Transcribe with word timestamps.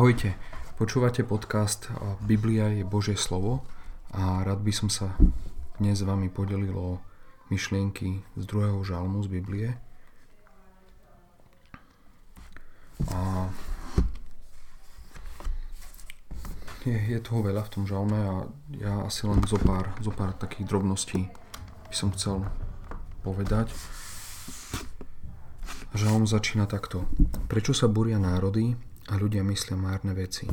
Ahojte, 0.00 0.32
počúvate 0.80 1.20
podcast 1.28 1.92
Biblia 2.24 2.72
je 2.72 2.88
Božie 2.88 3.20
slovo 3.20 3.68
a 4.16 4.40
rád 4.40 4.64
by 4.64 4.72
som 4.72 4.88
sa 4.88 5.12
dnes 5.76 6.00
s 6.00 6.08
vami 6.08 6.32
podelil 6.32 6.72
o 6.72 6.96
myšlienky 7.52 8.24
z 8.32 8.42
druhého 8.48 8.80
žalmu 8.80 9.20
z 9.20 9.28
Biblie. 9.28 9.68
A 13.12 13.52
je, 16.88 16.96
je 16.96 17.20
toho 17.20 17.44
veľa 17.44 17.68
v 17.68 17.72
tom 17.76 17.84
žalme 17.84 18.16
a 18.24 18.48
ja 18.80 19.04
asi 19.04 19.28
len 19.28 19.44
zo 19.44 19.60
pár, 19.60 19.92
zo 20.00 20.16
pár 20.16 20.32
takých 20.32 20.64
drobností 20.64 21.28
by 21.92 21.92
som 21.92 22.08
chcel 22.16 22.48
povedať. 23.20 23.68
Žalm 25.92 26.24
začína 26.24 26.64
takto. 26.64 27.04
Prečo 27.52 27.76
sa 27.76 27.84
buria 27.84 28.16
národy, 28.16 28.88
a 29.10 29.18
ľudia 29.18 29.42
myslia 29.42 29.74
márne 29.74 30.14
veci. 30.14 30.46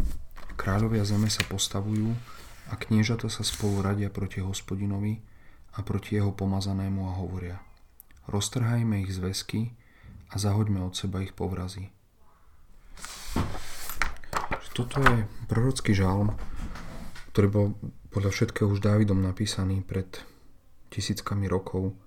Kráľovia 0.57 1.05
zeme 1.05 1.29
sa 1.29 1.45
postavujú 1.45 2.09
a 2.67 2.73
kniežata 2.75 3.29
sa 3.29 3.45
spolu 3.45 3.85
radia 3.85 4.09
proti 4.09 4.41
hospodinovi 4.41 5.21
a 5.77 5.85
proti 5.85 6.17
jeho 6.17 6.33
pomazanému 6.33 7.05
a 7.07 7.13
hovoria 7.21 7.61
roztrhajme 8.27 9.07
ich 9.07 9.15
zväzky 9.15 9.71
a 10.31 10.35
zahoďme 10.35 10.83
od 10.83 10.93
seba 10.93 11.23
ich 11.23 11.31
povrazy. 11.31 11.89
Toto 14.75 15.01
je 15.01 15.25
prorocký 15.49 15.97
žalm, 15.97 16.37
ktorý 17.33 17.47
bol 17.49 17.65
podľa 18.13 18.29
všetkého 18.29 18.69
už 18.69 18.83
Dávidom 18.83 19.17
napísaný 19.25 19.81
pred 19.81 20.05
tisíckami 20.93 21.49
rokov. 21.49 21.97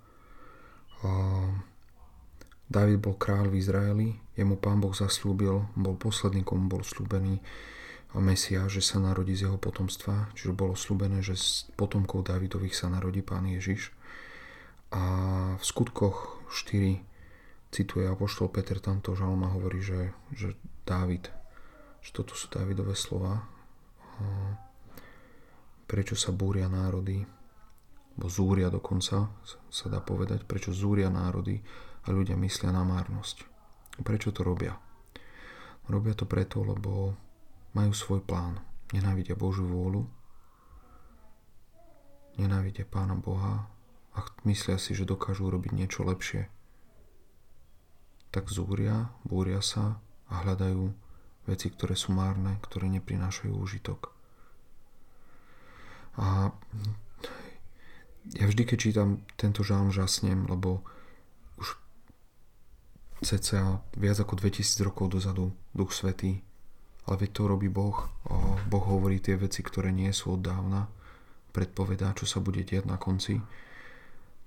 Dávid 2.71 3.03
bol 3.03 3.19
kráľ 3.19 3.51
v 3.51 3.59
Izraeli, 3.59 4.07
jemu 4.39 4.55
pán 4.55 4.79
Boh 4.79 4.95
zaslúbil, 4.95 5.67
bol 5.75 5.99
posledný, 5.99 6.47
komu 6.47 6.71
bol 6.71 6.87
slúbený 6.87 7.43
Mesia, 8.15 8.67
že 8.71 8.79
sa 8.79 8.99
narodí 8.99 9.35
z 9.35 9.47
jeho 9.47 9.59
potomstva, 9.59 10.31
čiže 10.35 10.55
bolo 10.55 10.79
slúbené, 10.79 11.19
že 11.19 11.35
z 11.35 11.67
potomkov 11.75 12.31
Dávidových 12.31 12.75
sa 12.75 12.87
narodí 12.87 13.19
pán 13.19 13.43
Ježiš. 13.43 13.91
A 14.91 15.03
v 15.59 15.63
skutkoch 15.63 16.47
4 16.51 16.99
cituje 17.71 18.07
apoštol 18.07 18.51
Peter 18.51 18.79
tamto 18.79 19.15
žalma 19.15 19.51
hovorí, 19.51 19.79
že, 19.83 20.15
že 20.31 20.55
Dávid, 20.83 21.27
že 22.03 22.11
toto 22.15 22.35
sú 22.35 22.51
Dávidové 22.51 22.95
slova, 22.95 23.47
prečo 25.87 26.15
sa 26.15 26.31
búria 26.31 26.71
národy, 26.71 27.23
bo 28.15 28.27
zúria 28.27 28.67
dokonca, 28.67 29.27
sa 29.71 29.85
dá 29.87 30.03
povedať, 30.03 30.43
prečo 30.43 30.75
zúria 30.75 31.07
národy 31.07 31.59
a 32.01 32.07
ľudia 32.09 32.37
myslia 32.37 32.73
na 32.73 32.81
márnosť. 32.81 33.45
Prečo 34.01 34.33
to 34.33 34.41
robia? 34.41 34.77
Robia 35.85 36.15
to 36.17 36.25
preto, 36.25 36.63
lebo 36.65 37.13
majú 37.75 37.91
svoj 37.93 38.21
plán. 38.23 38.61
Nenávidia 38.91 39.39
Božiu 39.39 39.67
vôľu, 39.71 40.03
nenávidia 42.35 42.83
Pána 42.83 43.15
Boha 43.15 43.71
a 44.11 44.19
myslia 44.43 44.75
si, 44.75 44.91
že 44.91 45.07
dokážu 45.07 45.47
urobiť 45.47 45.71
niečo 45.71 46.03
lepšie. 46.03 46.51
Tak 48.31 48.51
zúria, 48.51 49.11
búria 49.23 49.59
sa 49.63 49.99
a 50.27 50.43
hľadajú 50.43 50.91
veci, 51.47 51.67
ktoré 51.71 51.95
sú 51.95 52.15
márne, 52.15 52.59
ktoré 52.63 52.87
neprinášajú 52.87 53.51
užitok. 53.55 54.11
A 56.19 56.51
ja 58.35 58.45
vždy, 58.47 58.63
keď 58.67 58.77
čítam 58.77 59.09
tento 59.39 59.63
žalm, 59.63 59.91
žasnem, 59.91 60.47
lebo 60.47 60.83
cca 63.21 63.85
viac 63.93 64.17
ako 64.17 64.33
2000 64.33 64.81
rokov 64.81 65.13
dozadu 65.13 65.53
Duch 65.77 65.93
Svetý, 65.93 66.41
ale 67.05 67.15
veď 67.21 67.29
to 67.37 67.43
robí 67.45 67.69
Boh. 67.69 68.09
Boh 68.65 68.85
hovorí 68.85 69.21
tie 69.21 69.37
veci, 69.37 69.61
ktoré 69.61 69.93
nie 69.93 70.09
sú 70.09 70.37
od 70.37 70.41
dávna, 70.41 70.89
predpovedá, 71.53 72.17
čo 72.17 72.25
sa 72.25 72.41
bude 72.41 72.65
diať 72.65 72.89
na 72.89 72.97
konci. 72.97 73.37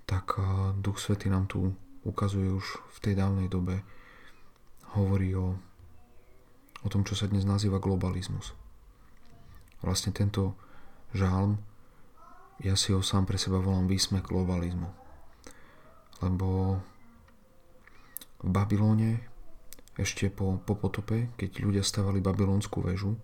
Tak 0.05 0.37
Duch 0.83 0.99
Svetý 0.99 1.31
nám 1.31 1.47
tu 1.47 1.71
ukazuje 2.05 2.51
už 2.51 2.67
v 2.95 2.99
tej 3.01 3.15
dávnej 3.17 3.49
dobe, 3.49 3.81
hovorí 4.99 5.33
o, 5.39 5.57
o 6.85 6.89
tom, 6.91 7.07
čo 7.07 7.17
sa 7.17 7.31
dnes 7.31 7.47
nazýva 7.47 7.81
globalizmus. 7.81 8.53
Vlastne 9.81 10.13
tento 10.13 10.59
žálm, 11.15 11.57
ja 12.63 12.79
si 12.79 12.95
ho 12.95 13.03
sám 13.03 13.27
pre 13.27 13.39
seba 13.41 13.59
volám 13.59 13.91
výsmech 13.91 14.27
globalizmu. 14.27 14.87
Lebo 16.23 16.79
v 18.45 18.49
Babylone 18.53 19.25
ešte 19.97 20.29
po, 20.29 20.61
po 20.61 20.77
potope, 20.77 21.33
keď 21.41 21.65
ľudia 21.65 21.85
stavali 21.87 22.21
babylonskú 22.21 22.85
väžu, 22.85 23.17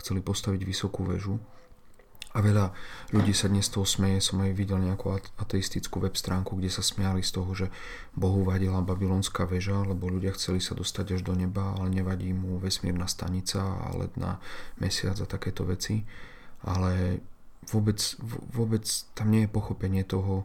chceli 0.00 0.24
postaviť 0.24 0.60
vysokú 0.64 1.06
väžu 1.06 1.38
a 2.34 2.42
veľa 2.42 2.74
ľudí 3.14 3.30
sa 3.30 3.46
dnes 3.46 3.70
toho 3.70 3.86
smeje. 3.86 4.18
Som 4.18 4.42
aj 4.42 4.58
videl 4.58 4.82
nejakú 4.82 5.14
ateistickú 5.38 6.02
web 6.02 6.18
stránku, 6.18 6.58
kde 6.58 6.66
sa 6.66 6.82
smiali 6.82 7.22
z 7.22 7.30
toho, 7.30 7.50
že 7.54 7.66
Bohu 8.18 8.42
vadila 8.42 8.82
babylonská 8.82 9.46
väža, 9.46 9.86
lebo 9.86 10.10
ľudia 10.10 10.34
chceli 10.34 10.58
sa 10.58 10.74
dostať 10.74 11.14
až 11.14 11.22
do 11.22 11.38
neba, 11.38 11.78
ale 11.78 11.94
nevadí 11.94 12.34
mu 12.34 12.58
vesmírna 12.58 13.06
stanica 13.06 13.62
a 13.62 13.94
let 13.94 14.18
mesiac 14.82 15.14
a 15.22 15.30
takéto 15.30 15.62
veci. 15.62 16.02
Ale 16.66 17.22
vôbec, 17.70 18.02
vôbec 18.50 18.82
tam 19.14 19.30
nie 19.30 19.46
je 19.46 19.54
pochopenie 19.54 20.02
toho, 20.02 20.42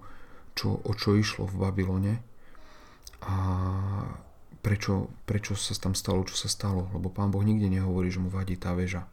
čo, 0.53 0.77
o 0.85 0.91
čo 0.93 1.17
išlo 1.17 1.49
v 1.49 1.57
Babylone 1.57 2.28
a 3.23 3.35
prečo, 4.59 5.11
prečo 5.23 5.55
sa 5.55 5.75
tam 5.75 5.95
stalo, 5.95 6.23
čo 6.27 6.35
sa 6.35 6.51
stalo. 6.51 6.87
Lebo 6.95 7.11
pán 7.11 7.31
Boh 7.31 7.43
nikde 7.43 7.67
nehovorí, 7.71 8.11
že 8.11 8.23
mu 8.23 8.31
vadí 8.31 8.55
tá 8.59 8.75
väža. 8.75 9.07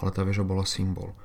Ale 0.00 0.12
tá 0.12 0.24
väža 0.24 0.44
bola 0.44 0.68
symbol. 0.68 1.16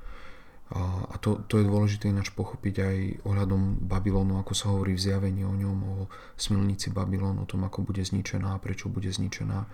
A 0.72 1.20
to, 1.20 1.44
to 1.52 1.59
je 1.59 1.68
dôležité 1.68 2.08
ináč 2.08 2.31
pochopiť 2.31 2.75
aj 2.80 2.97
ohľadom 3.28 3.84
Babylonu, 3.91 4.40
ako 4.40 4.53
sa 4.56 4.72
hovorí 4.72 4.96
v 4.96 5.03
zjavení 5.03 5.44
o 5.44 5.52
ňom, 5.52 5.78
o 5.84 5.96
smilnici 6.40 6.96
Babylon, 6.96 7.44
o 7.44 7.50
tom, 7.50 7.68
ako 7.68 7.84
bude 7.84 8.00
zničená 8.00 8.56
a 8.56 8.62
prečo 8.64 8.88
bude 8.88 9.12
zničená. 9.12 9.68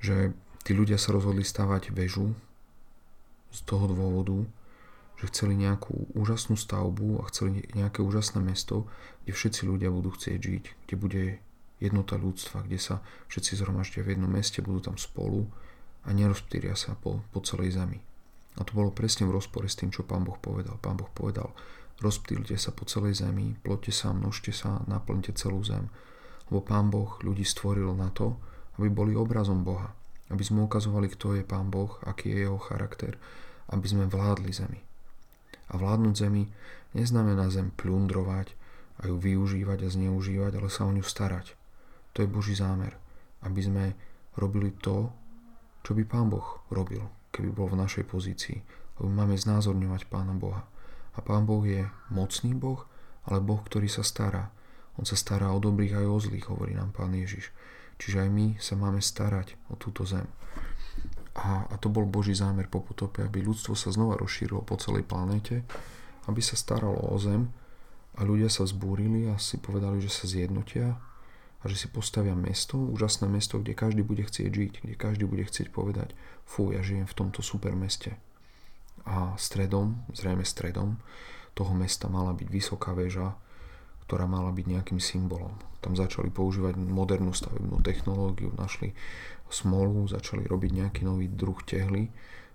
Že 0.00 0.32
tí 0.64 0.72
ľudia 0.72 0.96
sa 0.96 1.12
rozhodli 1.12 1.44
stavať 1.44 1.92
väžu 1.92 2.32
z 3.52 3.60
toho 3.68 3.84
dôvodu, 3.84 4.48
že 5.20 5.28
chceli 5.28 5.60
nejakú 5.60 6.08
úžasnú 6.16 6.56
stavbu 6.56 7.20
a 7.20 7.28
chceli 7.28 7.68
nejaké 7.76 8.00
úžasné 8.00 8.40
mesto, 8.40 8.88
kde 9.28 9.36
všetci 9.36 9.68
ľudia 9.68 9.92
budú 9.92 10.16
chcieť 10.16 10.38
žiť, 10.40 10.64
kde 10.88 10.94
bude 10.96 11.24
jednota 11.78 12.18
ľudstva, 12.18 12.66
kde 12.66 12.78
sa 12.78 13.00
všetci 13.30 13.58
zhromaždia 13.62 14.02
v 14.02 14.18
jednom 14.18 14.30
meste, 14.30 14.62
budú 14.62 14.90
tam 14.90 14.96
spolu 14.98 15.46
a 16.06 16.14
nerozptýria 16.14 16.74
sa 16.74 16.98
po, 16.98 17.22
po 17.30 17.42
celej 17.42 17.78
zemi. 17.78 17.98
A 18.58 18.66
to 18.66 18.74
bolo 18.74 18.90
presne 18.90 19.26
v 19.26 19.38
rozpore 19.38 19.70
s 19.70 19.78
tým, 19.78 19.94
čo 19.94 20.02
pán 20.02 20.26
Boh 20.26 20.38
povedal. 20.38 20.74
Pán 20.82 20.98
Boh 20.98 21.10
povedal, 21.14 21.54
rozptýlte 22.02 22.58
sa 22.58 22.74
po 22.74 22.86
celej 22.90 23.22
zemi, 23.22 23.54
plote 23.62 23.94
sa, 23.94 24.10
množte 24.10 24.50
sa, 24.50 24.82
naplňte 24.90 25.34
celú 25.38 25.62
zem. 25.62 25.86
Lebo 26.50 26.66
pán 26.66 26.90
Boh 26.90 27.18
ľudí 27.22 27.46
stvoril 27.46 27.94
na 27.94 28.10
to, 28.10 28.34
aby 28.78 28.90
boli 28.90 29.14
obrazom 29.14 29.62
Boha. 29.62 29.94
Aby 30.28 30.42
sme 30.42 30.66
ukazovali, 30.66 31.06
kto 31.06 31.38
je 31.38 31.46
pán 31.46 31.70
Boh, 31.70 31.98
aký 32.02 32.34
je 32.34 32.50
jeho 32.50 32.58
charakter, 32.58 33.14
aby 33.70 33.86
sme 33.86 34.10
vládli 34.10 34.50
zemi. 34.50 34.80
A 35.68 35.76
vládnuť 35.76 36.14
zemi 36.16 36.48
neznamená 36.96 37.52
zem 37.52 37.70
plundrovať 37.76 38.56
a 38.98 39.06
ju 39.06 39.20
využívať 39.20 39.86
a 39.86 39.92
zneužívať, 39.92 40.52
ale 40.58 40.68
sa 40.72 40.88
o 40.88 40.90
ňu 40.90 41.04
starať. 41.04 41.57
To 42.14 42.24
je 42.24 42.28
Boží 42.28 42.54
zámer. 42.54 42.96
Aby 43.42 43.60
sme 43.64 43.84
robili 44.38 44.74
to, 44.78 45.10
čo 45.82 45.94
by 45.94 46.02
Pán 46.04 46.28
Boh 46.30 46.62
robil, 46.70 47.02
keby 47.32 47.50
bol 47.54 47.68
v 47.70 47.80
našej 47.80 48.04
pozícii. 48.06 48.58
Lebo 48.98 49.08
máme 49.10 49.38
znázorňovať 49.38 50.10
Pána 50.10 50.34
Boha. 50.34 50.66
A 51.14 51.22
Pán 51.22 51.46
Boh 51.46 51.62
je 51.66 51.86
mocný 52.14 52.54
Boh, 52.54 52.82
ale 53.26 53.42
Boh, 53.42 53.58
ktorý 53.62 53.90
sa 53.90 54.06
stará. 54.06 54.50
On 54.98 55.06
sa 55.06 55.14
stará 55.14 55.54
o 55.54 55.62
dobrých 55.62 56.02
aj 56.02 56.06
o 56.06 56.18
zlých, 56.18 56.50
hovorí 56.50 56.74
nám 56.74 56.90
Pán 56.90 57.14
Ježiš. 57.14 57.54
Čiže 57.98 58.26
aj 58.26 58.30
my 58.30 58.46
sa 58.58 58.74
máme 58.78 59.02
starať 59.02 59.58
o 59.70 59.74
túto 59.74 60.06
zem. 60.06 60.26
A, 61.38 61.70
a 61.70 61.74
to 61.78 61.86
bol 61.86 62.02
Boží 62.06 62.34
zámer 62.34 62.66
po 62.66 62.82
potope, 62.82 63.22
aby 63.22 63.42
ľudstvo 63.42 63.78
sa 63.78 63.94
znova 63.94 64.18
rozšírilo 64.18 64.66
po 64.66 64.74
celej 64.74 65.06
planéte, 65.06 65.62
aby 66.26 66.42
sa 66.42 66.58
staralo 66.58 66.98
o 66.98 67.14
zem 67.18 67.50
a 68.18 68.26
ľudia 68.26 68.50
sa 68.50 68.66
zbúrili 68.66 69.30
a 69.30 69.38
si 69.38 69.62
povedali, 69.62 70.02
že 70.02 70.10
sa 70.10 70.26
zjednotia 70.26 70.98
a 71.58 71.64
že 71.66 71.74
si 71.74 71.88
postavia 71.90 72.38
mesto, 72.38 72.78
úžasné 72.78 73.26
mesto, 73.26 73.58
kde 73.58 73.74
každý 73.74 74.06
bude 74.06 74.22
chcieť 74.22 74.50
žiť, 74.50 74.72
kde 74.86 74.94
každý 74.94 75.26
bude 75.26 75.42
chcieť 75.42 75.74
povedať, 75.74 76.14
fú, 76.46 76.70
ja 76.70 76.82
žijem 76.86 77.06
v 77.06 77.16
tomto 77.18 77.42
super 77.42 77.74
meste. 77.74 78.14
A 79.08 79.34
stredom, 79.40 80.06
zrejme 80.14 80.46
stredom 80.46 81.02
toho 81.58 81.74
mesta 81.74 82.06
mala 82.06 82.30
byť 82.38 82.46
vysoká 82.46 82.94
väža, 82.94 83.34
ktorá 84.06 84.30
mala 84.30 84.54
byť 84.54 84.66
nejakým 84.70 85.00
symbolom. 85.02 85.52
Tam 85.82 85.98
začali 85.98 86.30
používať 86.30 86.78
modernú 86.78 87.34
stavebnú 87.34 87.82
technológiu, 87.82 88.54
našli 88.54 88.94
smolu, 89.50 90.06
začali 90.06 90.46
robiť 90.46 90.70
nejaký 90.84 91.00
nový 91.02 91.26
druh 91.26 91.58
tehly, 91.66 92.12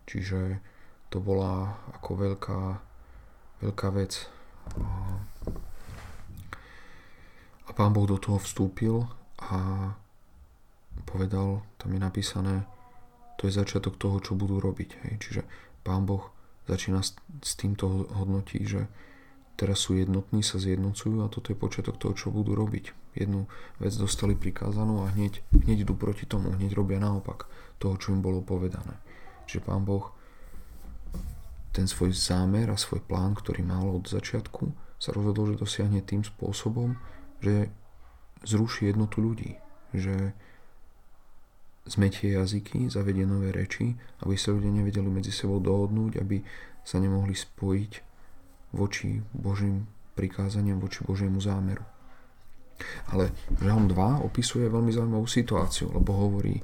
čiže 0.07 0.63
to 1.11 1.19
bola 1.19 1.75
ako 1.99 2.11
veľká, 2.15 2.61
veľká 3.61 3.87
vec. 3.91 4.25
A 7.67 7.71
pán 7.71 7.95
Boh 7.95 8.03
do 8.03 8.19
toho 8.19 8.39
vstúpil 8.39 9.07
a 9.39 9.59
povedal, 11.07 11.63
tam 11.79 11.89
je 11.95 11.99
napísané, 11.99 12.55
to 13.39 13.47
je 13.49 13.59
začiatok 13.59 13.97
toho, 13.97 14.19
čo 14.19 14.37
budú 14.37 14.59
robiť. 14.59 14.89
Hej. 15.03 15.13
Čiže 15.19 15.41
Pán 15.83 16.07
Boh 16.07 16.31
začína 16.63 17.03
s, 17.03 17.53
týmto 17.59 18.07
hodnotí, 18.15 18.63
že 18.63 18.87
teraz 19.59 19.83
sú 19.83 19.99
jednotní, 19.99 20.41
sa 20.41 20.57
zjednocujú 20.57 21.19
a 21.23 21.31
toto 21.31 21.51
je 21.51 21.59
počiatok 21.59 21.99
toho, 21.99 22.13
čo 22.15 22.31
budú 22.31 22.55
robiť. 22.55 22.95
Jednu 23.13 23.45
vec 23.83 23.93
dostali 23.99 24.33
prikázanú 24.33 25.03
a 25.05 25.11
hneď, 25.11 25.43
hneď 25.53 25.85
idú 25.85 25.93
proti 25.93 26.25
tomu, 26.25 26.55
hneď 26.55 26.73
robia 26.73 26.97
naopak 26.97 27.45
toho, 27.77 27.99
čo 27.99 28.15
im 28.15 28.23
bolo 28.23 28.39
povedané. 28.41 28.95
Čiže 29.45 29.65
Pán 29.67 29.83
Boh 29.83 30.15
ten 31.73 31.89
svoj 31.89 32.13
zámer 32.13 32.69
a 32.69 32.77
svoj 32.77 33.01
plán, 33.01 33.33
ktorý 33.33 33.65
mal 33.65 33.83
od 33.89 34.05
začiatku, 34.05 34.71
sa 35.01 35.09
rozhodol, 35.11 35.51
že 35.51 35.61
dosiahne 35.67 36.05
tým 36.05 36.21
spôsobom, 36.21 36.95
že 37.43 37.67
zruší 38.47 38.95
jednotu 38.95 39.19
ľudí, 39.19 39.59
že 39.91 40.31
zmetie 41.83 42.39
jazyky, 42.39 42.87
zavedie 42.87 43.27
nové 43.27 43.51
reči, 43.51 43.91
aby 44.23 44.39
sa 44.39 44.55
ľudia 44.55 44.71
nevedeli 44.71 45.11
medzi 45.11 45.35
sebou 45.35 45.59
dohodnúť, 45.59 46.23
aby 46.23 46.39
sa 46.83 47.03
nemohli 47.03 47.35
spojiť 47.35 47.91
voči 48.75 49.19
Božím 49.35 49.83
prikázaniam, 50.15 50.79
voči 50.79 51.03
Božiemu 51.03 51.43
zámeru. 51.43 51.83
Ale 53.11 53.31
Žalm 53.59 53.91
2 53.91 54.25
opisuje 54.25 54.65
veľmi 54.71 54.91
zaujímavú 54.91 55.27
situáciu, 55.27 55.91
lebo 55.93 56.15
hovorí 56.15 56.57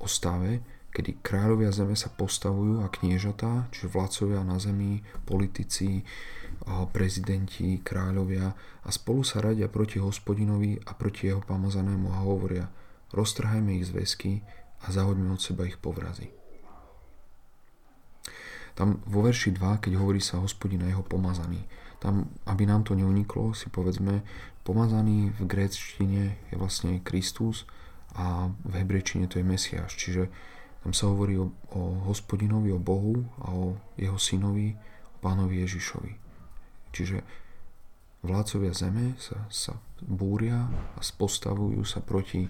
o 0.00 0.06
stave, 0.06 0.75
kedy 0.96 1.20
kráľovia 1.20 1.68
zeme 1.76 1.92
sa 1.92 2.08
postavujú 2.08 2.80
a 2.80 2.88
kniežatá, 2.88 3.68
čiže 3.68 3.92
vládcovia 3.92 4.40
na 4.40 4.56
zemi, 4.56 5.04
politici, 5.28 6.00
prezidenti, 6.96 7.84
kráľovia 7.84 8.56
a 8.56 8.88
spolu 8.88 9.20
sa 9.20 9.44
radia 9.44 9.68
proti 9.68 10.00
hospodinovi 10.00 10.80
a 10.88 10.96
proti 10.96 11.28
jeho 11.28 11.44
pamazanému 11.44 12.08
a 12.16 12.24
hovoria 12.24 12.72
roztrhajme 13.12 13.76
ich 13.76 13.92
zväzky 13.92 14.40
a 14.88 14.88
zahoďme 14.88 15.36
od 15.36 15.40
seba 15.44 15.68
ich 15.68 15.76
povrazy. 15.76 16.32
Tam 18.72 19.04
vo 19.04 19.20
verši 19.20 19.52
2, 19.52 19.84
keď 19.84 20.00
hovorí 20.00 20.20
sa 20.24 20.40
hospodin 20.40 20.80
a 20.84 20.88
jeho 20.88 21.04
pomazaný, 21.04 21.60
tam, 22.00 22.28
aby 22.48 22.64
nám 22.64 22.84
to 22.84 22.96
neuniklo, 22.96 23.52
si 23.52 23.68
povedzme, 23.72 24.20
pomazaný 24.64 25.32
v 25.36 25.40
gréčtine 25.44 26.40
je 26.52 26.56
vlastne 26.56 27.00
Kristus 27.00 27.68
a 28.16 28.48
v 28.64 28.72
hebrečine 28.80 29.28
to 29.28 29.40
je 29.40 29.48
Mesiáš. 29.48 29.96
Čiže 29.96 30.28
tam 30.86 30.94
sa 30.94 31.10
hovorí 31.10 31.34
o, 31.34 31.50
o 31.74 32.06
hospodinovi, 32.06 32.70
o 32.70 32.78
Bohu 32.78 33.26
a 33.42 33.50
o 33.50 33.74
jeho 33.98 34.22
synovi, 34.22 34.78
o 35.10 35.18
pánovi 35.18 35.66
Ježišovi. 35.66 36.12
Čiže 36.94 37.26
vládcovia 38.22 38.70
zeme 38.70 39.18
sa, 39.18 39.50
sa 39.50 39.74
búria 39.98 40.70
a 40.94 41.00
postavujú 41.02 41.82
sa 41.82 41.98
proti 41.98 42.46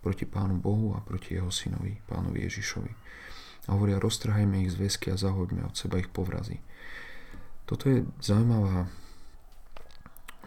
proti 0.00 0.24
Pánu 0.24 0.56
Bohu 0.56 0.96
a 0.96 1.04
proti 1.04 1.36
jeho 1.36 1.52
synovi, 1.52 2.00
Pánovi 2.08 2.48
Ježišovi. 2.48 2.92
A 3.68 3.76
hovoria, 3.76 4.00
roztrhajme 4.00 4.64
ich 4.64 4.72
zväzky 4.72 5.12
a 5.12 5.20
zahoďme 5.20 5.68
od 5.68 5.76
seba 5.76 6.00
ich 6.00 6.08
povrazy. 6.08 6.58
Toto 7.68 7.86
je 7.86 8.02
zaujímavá 8.18 8.88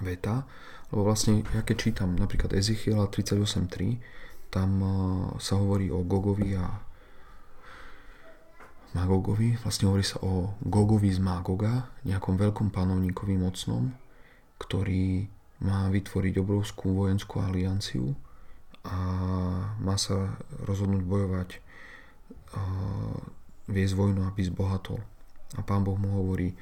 veta, 0.02 0.44
lebo 0.92 1.08
vlastne, 1.08 1.46
ja 1.54 1.62
keď 1.62 1.78
čítam 1.78 2.18
napríklad 2.18 2.52
Ezechiela 2.58 3.08
38.3, 3.08 4.02
tam 4.50 4.70
sa 5.38 5.58
hovorí 5.62 5.94
o 5.94 6.02
Gogovi 6.02 6.58
a 6.58 6.93
Magogovi, 8.94 9.58
vlastne 9.58 9.90
hovorí 9.90 10.06
sa 10.06 10.22
o 10.22 10.54
Gogovi 10.62 11.10
z 11.10 11.18
Magoga, 11.18 11.90
nejakom 12.06 12.38
veľkom 12.38 12.70
panovníkovi 12.70 13.36
mocnom, 13.42 13.90
ktorý 14.62 15.26
má 15.66 15.90
vytvoriť 15.90 16.36
obrovskú 16.38 16.94
vojenskú 16.94 17.42
alianciu 17.42 18.14
a 18.86 18.96
má 19.80 19.96
sa 19.98 20.38
rozhodnúť 20.68 21.04
bojovať, 21.08 21.50
viesť 23.66 23.94
vojnu, 23.96 24.28
aby 24.28 24.42
zbohatol. 24.44 25.00
A 25.58 25.62
pán 25.66 25.82
Boh 25.82 25.98
mu 25.98 26.22
hovorí, 26.22 26.54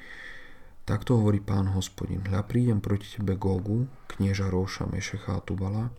takto 0.88 1.18
hovorí 1.18 1.42
pán 1.42 1.68
hospodin, 1.74 2.22
hľa 2.24 2.46
prídem 2.46 2.78
proti 2.78 3.08
tebe 3.10 3.36
Gogu, 3.36 3.88
knieža 4.08 4.48
Róša, 4.48 4.88
Mešecha 4.88 5.36
a 5.36 5.44
Tubala, 5.44 5.90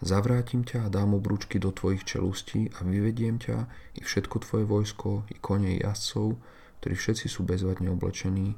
zavrátim 0.00 0.62
ťa 0.62 0.86
a 0.86 0.92
dám 0.92 1.18
obrúčky 1.18 1.58
do 1.58 1.74
tvojich 1.74 2.06
čelustí 2.06 2.70
a 2.78 2.86
vyvediem 2.86 3.40
ťa 3.42 3.66
i 3.98 4.00
všetko 4.02 4.44
tvoje 4.46 4.64
vojsko, 4.64 5.26
i 5.32 5.36
kone, 5.38 5.78
jazdcov, 5.78 6.38
ktorí 6.80 6.94
všetci 6.94 7.26
sú 7.26 7.42
bezvadne 7.42 7.90
oblečení, 7.90 8.54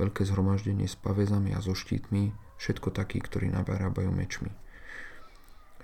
veľké 0.00 0.26
zhromaždenie 0.26 0.88
s 0.90 0.98
pavezami 0.98 1.54
a 1.54 1.62
so 1.62 1.76
štítmi, 1.76 2.34
všetko 2.58 2.90
takí, 2.90 3.22
ktorí 3.22 3.52
nabarábajú 3.52 4.10
mečmi. 4.10 4.50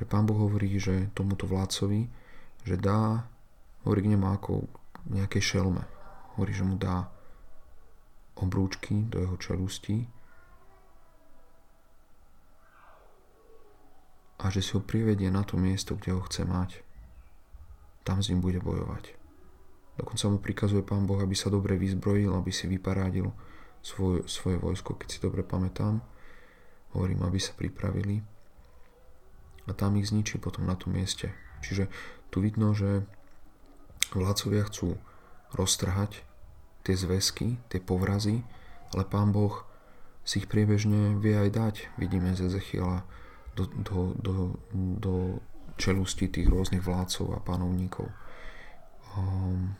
Pán 0.05 0.29
Boh 0.29 0.37
hovorí, 0.37 0.77
že 0.77 1.09
tomuto 1.17 1.49
vládcovi, 1.49 2.05
že 2.69 2.77
dá, 2.77 3.25
hovorí 3.89 4.05
k 4.05 4.13
nemu 4.13 4.27
ako 4.29 4.69
nejakej 5.09 5.57
šelme. 5.57 5.81
Hovorí, 6.37 6.53
že 6.53 6.69
mu 6.69 6.77
dá 6.77 7.09
obrúčky 8.37 9.09
do 9.09 9.25
jeho 9.25 9.37
čelustí 9.41 10.05
a 14.37 14.53
že 14.53 14.61
si 14.61 14.77
ho 14.77 14.83
privedie 14.85 15.33
na 15.33 15.43
to 15.43 15.57
miesto, 15.57 15.97
kde 15.97 16.17
ho 16.17 16.23
chce 16.25 16.45
mať. 16.45 16.85
Tam 18.05 18.21
s 18.21 18.29
ním 18.29 18.45
bude 18.45 18.61
bojovať. 18.61 19.17
Dokonca 19.97 20.25
mu 20.29 20.39
prikazuje 20.39 20.85
pán 20.85 21.09
Boh, 21.09 21.19
aby 21.19 21.33
sa 21.33 21.49
dobre 21.49 21.81
vyzbrojil, 21.81 22.37
aby 22.37 22.53
si 22.53 22.69
vyparádil 22.69 23.33
svoj, 23.81 24.29
svoje 24.29 24.61
vojsko, 24.61 25.01
keď 25.01 25.09
si 25.09 25.19
dobre 25.25 25.41
pamätám. 25.41 26.05
Hovorím, 26.93 27.25
aby 27.25 27.41
sa 27.41 27.57
pripravili 27.57 28.21
a 29.67 29.75
tam 29.75 29.99
ich 29.99 30.09
zničí 30.09 30.39
potom 30.39 30.65
na 30.65 30.79
tom 30.79 30.95
mieste. 30.95 31.35
Čiže 31.61 31.91
tu 32.31 32.39
vidno, 32.39 32.71
že 32.77 33.03
vládcovia 34.15 34.63
chcú 34.71 34.95
roztrhať 35.57 36.23
tie 36.87 36.95
zväzky, 36.95 37.59
tie 37.67 37.83
povrazy, 37.83 38.47
ale 38.95 39.03
pán 39.03 39.35
Boh 39.35 39.67
si 40.23 40.43
ich 40.43 40.51
priebežne 40.51 41.19
vie 41.19 41.35
aj 41.35 41.51
dať. 41.51 41.75
Vidíme 41.99 42.35
z 42.39 42.51
Ezechiela 42.51 43.03
do, 43.57 43.65
do, 43.81 43.99
do, 44.21 44.35
do 45.01 45.15
čelusti 45.81 46.29
tých 46.29 46.47
rôznych 46.47 46.85
vládcov 46.85 47.33
a 47.33 47.41
panovníkov. 47.41 48.13
Um, 49.17 49.73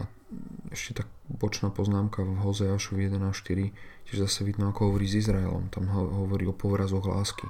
a 0.00 0.08
ešte 0.72 1.04
tak 1.04 1.08
bočná 1.28 1.68
poznámka 1.68 2.24
v 2.24 2.40
Hozeášu 2.40 2.96
1.4, 2.96 3.20
tiež 4.08 4.16
zase 4.16 4.40
vidno, 4.48 4.72
ako 4.72 4.92
hovorí 4.92 5.04
s 5.04 5.20
Izraelom. 5.20 5.68
Tam 5.68 5.92
hovorí 5.92 6.48
o 6.48 6.56
povrazoch 6.56 7.04
lásky. 7.04 7.44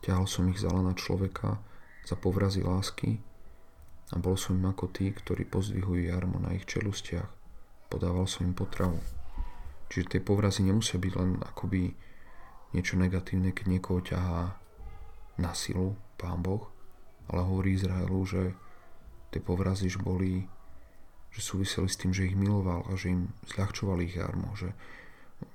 Ťahal 0.00 0.24
som 0.24 0.48
ich 0.48 0.60
za 0.60 0.72
na 0.72 0.96
človeka, 0.96 1.60
za 2.08 2.16
povrazy 2.16 2.64
lásky 2.64 3.20
a 4.14 4.16
bol 4.22 4.38
som 4.38 4.54
im 4.54 4.70
ako 4.70 4.86
tí, 4.94 5.10
ktorí 5.10 5.50
pozdvihujú 5.50 6.06
jarmo 6.06 6.38
na 6.38 6.54
ich 6.54 6.62
čelustiach. 6.68 7.26
Podával 7.90 8.30
som 8.30 8.46
im 8.46 8.54
potravu. 8.54 9.02
Čiže 9.90 10.18
tie 10.18 10.20
povrazy 10.22 10.62
nemusia 10.66 10.98
byť 10.98 11.12
len 11.18 11.38
akoby 11.42 11.94
niečo 12.76 13.00
negatívne, 13.00 13.56
keď 13.56 13.66
niekoho 13.72 14.04
ťahá 14.04 14.52
na 15.40 15.52
silu 15.56 15.96
Pán 16.20 16.44
Boh, 16.44 16.68
ale 17.32 17.40
hovorí 17.40 17.72
Izraelu, 17.72 18.20
že 18.28 18.42
tie 19.32 19.40
povrazy 19.40 19.88
boli, 19.96 20.44
že 21.32 21.40
súviseli 21.40 21.88
s 21.88 21.96
tým, 21.96 22.12
že 22.12 22.28
ich 22.28 22.36
miloval 22.36 22.84
a 22.88 22.92
že 23.00 23.16
im 23.16 23.32
zľahčoval 23.48 24.04
ich 24.04 24.20
jarmo, 24.20 24.52
že 24.52 24.76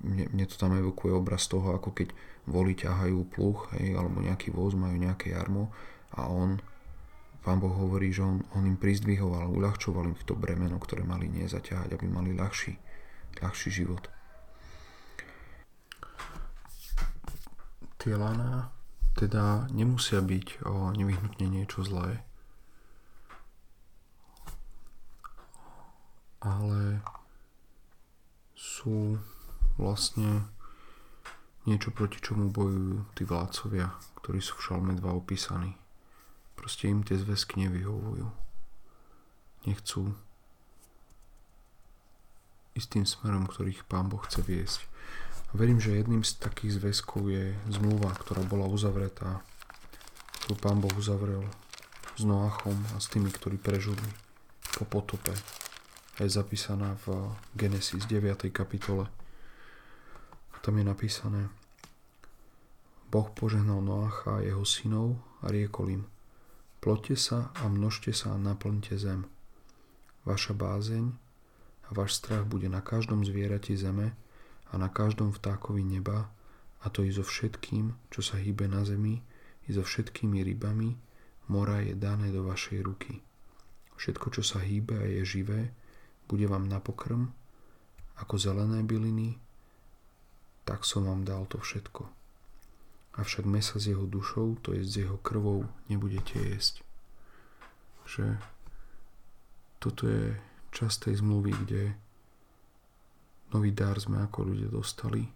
mne, 0.02 0.30
mne 0.34 0.46
to 0.46 0.58
tam 0.58 0.74
evokuje 0.74 1.14
obraz 1.14 1.46
toho, 1.46 1.74
ako 1.74 1.94
keď 1.94 2.14
voli 2.46 2.74
ťahajú 2.74 3.18
pluch, 3.30 3.70
hej, 3.78 3.94
alebo 3.94 4.22
nejaký 4.22 4.50
voz, 4.50 4.74
majú 4.74 4.98
nejaké 4.98 5.34
jarmo 5.34 5.70
a 6.14 6.26
on, 6.26 6.58
pán 7.42 7.58
Boh 7.58 7.74
hovorí, 7.74 8.14
že 8.14 8.22
on, 8.22 8.42
on 8.54 8.66
im 8.66 8.78
prizdvihoval, 8.78 9.50
uľahčoval 9.50 10.10
im 10.10 10.16
to 10.22 10.38
bremeno, 10.38 10.78
ktoré 10.78 11.02
mali 11.02 11.26
nezaťahať, 11.30 11.98
aby 11.98 12.06
mali 12.06 12.34
ľahší, 12.34 12.78
ľahší 13.42 13.70
život. 13.70 14.06
Tie 18.02 18.18
lana 18.18 18.74
teda 19.14 19.70
nemusia 19.70 20.18
byť 20.18 20.66
o, 20.66 20.90
nevyhnutne 20.90 21.46
niečo 21.46 21.86
zlé, 21.86 22.18
ale 26.42 26.98
sú 28.58 29.22
vlastne 29.78 30.50
niečo, 31.62 31.94
proti 31.94 32.18
čomu 32.18 32.50
bojujú 32.50 33.06
tí 33.14 33.22
vládcovia, 33.22 33.94
ktorí 34.18 34.42
sú 34.42 34.58
v 34.58 34.64
Šalme 34.66 34.92
2 34.98 35.06
opísaní. 35.06 35.78
Proste 36.58 36.90
im 36.90 37.06
tie 37.06 37.14
zväzky 37.14 37.62
nevyhovujú. 37.70 38.26
Nechcú 39.70 40.10
ísť 42.74 42.88
tým 42.98 43.06
smerom, 43.06 43.46
ktorých 43.46 43.86
Pán 43.86 44.10
Boh 44.10 44.18
chce 44.26 44.42
viesť. 44.42 44.90
A 45.52 45.60
verím, 45.60 45.76
že 45.76 45.92
jedným 45.92 46.24
z 46.24 46.40
takých 46.40 46.80
zväzkov 46.80 47.28
je 47.28 47.52
zmluva, 47.68 48.16
ktorá 48.16 48.40
bola 48.48 48.64
uzavretá, 48.64 49.44
ktorú 50.40 50.56
Pán 50.56 50.80
Boh 50.80 50.92
uzavrel 50.96 51.44
s 52.16 52.24
Noachom 52.24 52.80
a 52.96 53.00
s 53.00 53.12
tými, 53.12 53.28
ktorí 53.28 53.60
prežili 53.60 54.00
po 54.80 54.88
potope. 54.88 55.36
Je 56.16 56.28
zapísaná 56.28 56.96
v 57.04 57.36
Genesis 57.52 58.08
9. 58.08 58.48
kapitole 58.48 59.08
tam 60.62 60.78
je 60.78 60.86
napísané 60.86 61.50
Boh 63.10 63.26
požehnal 63.34 63.82
Noacha 63.82 64.38
a 64.38 64.44
jeho 64.46 64.62
synov 64.62 65.18
a 65.42 65.50
riekol 65.50 65.98
im 65.98 66.02
Plote 66.78 67.18
sa 67.18 67.50
a 67.58 67.66
množte 67.66 68.14
sa 68.14 68.34
a 68.34 68.38
naplňte 68.38 68.94
zem. 68.94 69.26
vaša 70.22 70.54
bázeň 70.54 71.10
a 71.82 71.88
váš 71.90 72.22
strach 72.22 72.46
bude 72.46 72.70
na 72.70 72.78
každom 72.78 73.26
zvierati 73.26 73.74
zeme 73.74 74.14
a 74.72 74.80
na 74.80 74.88
každom 74.88 75.36
vtákovi 75.36 75.84
neba, 75.84 76.32
a 76.82 76.86
to 76.90 77.04
i 77.04 77.12
so 77.12 77.22
všetkým, 77.22 77.92
čo 78.08 78.24
sa 78.24 78.40
hýbe 78.40 78.66
na 78.66 78.82
zemi, 78.82 79.20
i 79.68 79.70
so 79.70 79.84
všetkými 79.84 80.42
rybami, 80.42 80.96
mora 81.52 81.84
je 81.84 81.94
dané 81.94 82.32
do 82.32 82.42
vašej 82.48 82.80
ruky. 82.82 83.20
Všetko, 84.00 84.34
čo 84.34 84.42
sa 84.42 84.58
hýbe 84.64 84.98
a 84.98 85.06
je 85.06 85.22
živé, 85.22 85.70
bude 86.26 86.48
vám 86.48 86.66
na 86.66 86.80
pokrm, 86.82 87.30
ako 88.18 88.34
zelené 88.40 88.82
byliny, 88.82 89.38
tak 90.64 90.88
som 90.88 91.06
vám 91.06 91.22
dal 91.22 91.46
to 91.46 91.60
všetko. 91.60 92.08
Avšak 93.12 93.44
mesa 93.44 93.76
s 93.76 93.92
jeho 93.92 94.08
dušou, 94.08 94.56
to 94.64 94.72
je 94.72 94.82
s 94.82 95.04
jeho 95.04 95.20
krvou, 95.20 95.68
nebudete 95.92 96.40
jesť. 96.40 96.80
Že 98.08 98.40
toto 99.78 100.08
je 100.08 100.32
časť 100.72 101.10
tej 101.10 101.20
zmluvy, 101.20 101.52
kde 101.66 101.82
nový 103.52 103.70
dar 103.72 104.00
sme 104.00 104.24
ako 104.24 104.52
ľudia 104.52 104.72
dostali, 104.72 105.28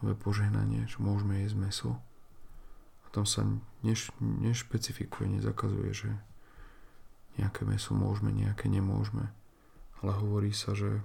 nové 0.00 0.16
požehnanie, 0.16 0.88
že 0.88 1.00
môžeme 1.00 1.40
jesť 1.44 1.56
meso. 1.56 1.92
A 3.04 3.06
tam 3.12 3.24
sa 3.24 3.44
neš, 3.84 4.12
nešpecifikuje, 4.20 5.40
nezakazuje, 5.40 5.90
že 5.92 6.10
nejaké 7.40 7.64
meso 7.64 7.96
môžeme, 7.96 8.32
nejaké 8.32 8.68
nemôžeme. 8.68 9.32
Ale 10.00 10.12
hovorí 10.16 10.52
sa, 10.52 10.72
že 10.72 11.04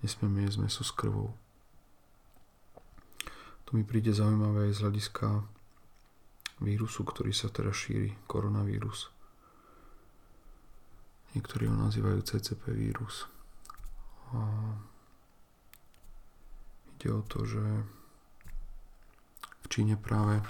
nesmieme 0.00 0.44
jesť 0.48 0.58
meso 0.64 0.82
s 0.84 0.92
krvou. 0.92 1.36
To 3.68 3.76
mi 3.76 3.84
príde 3.84 4.16
zaujímavé 4.16 4.72
aj 4.72 4.80
z 4.80 4.82
hľadiska 4.84 5.28
vírusu, 6.64 7.04
ktorý 7.04 7.36
sa 7.36 7.52
teraz 7.52 7.76
šíri, 7.76 8.16
koronavírus. 8.24 9.12
Niektorí 11.36 11.68
ho 11.68 11.76
nazývajú 11.76 12.24
CCP 12.24 12.72
vírus. 12.72 13.28
A 14.34 14.40
ide 16.96 17.08
o 17.12 17.22
to, 17.24 17.46
že 17.48 17.64
v 19.62 19.66
Číne 19.70 19.94
práve 19.96 20.40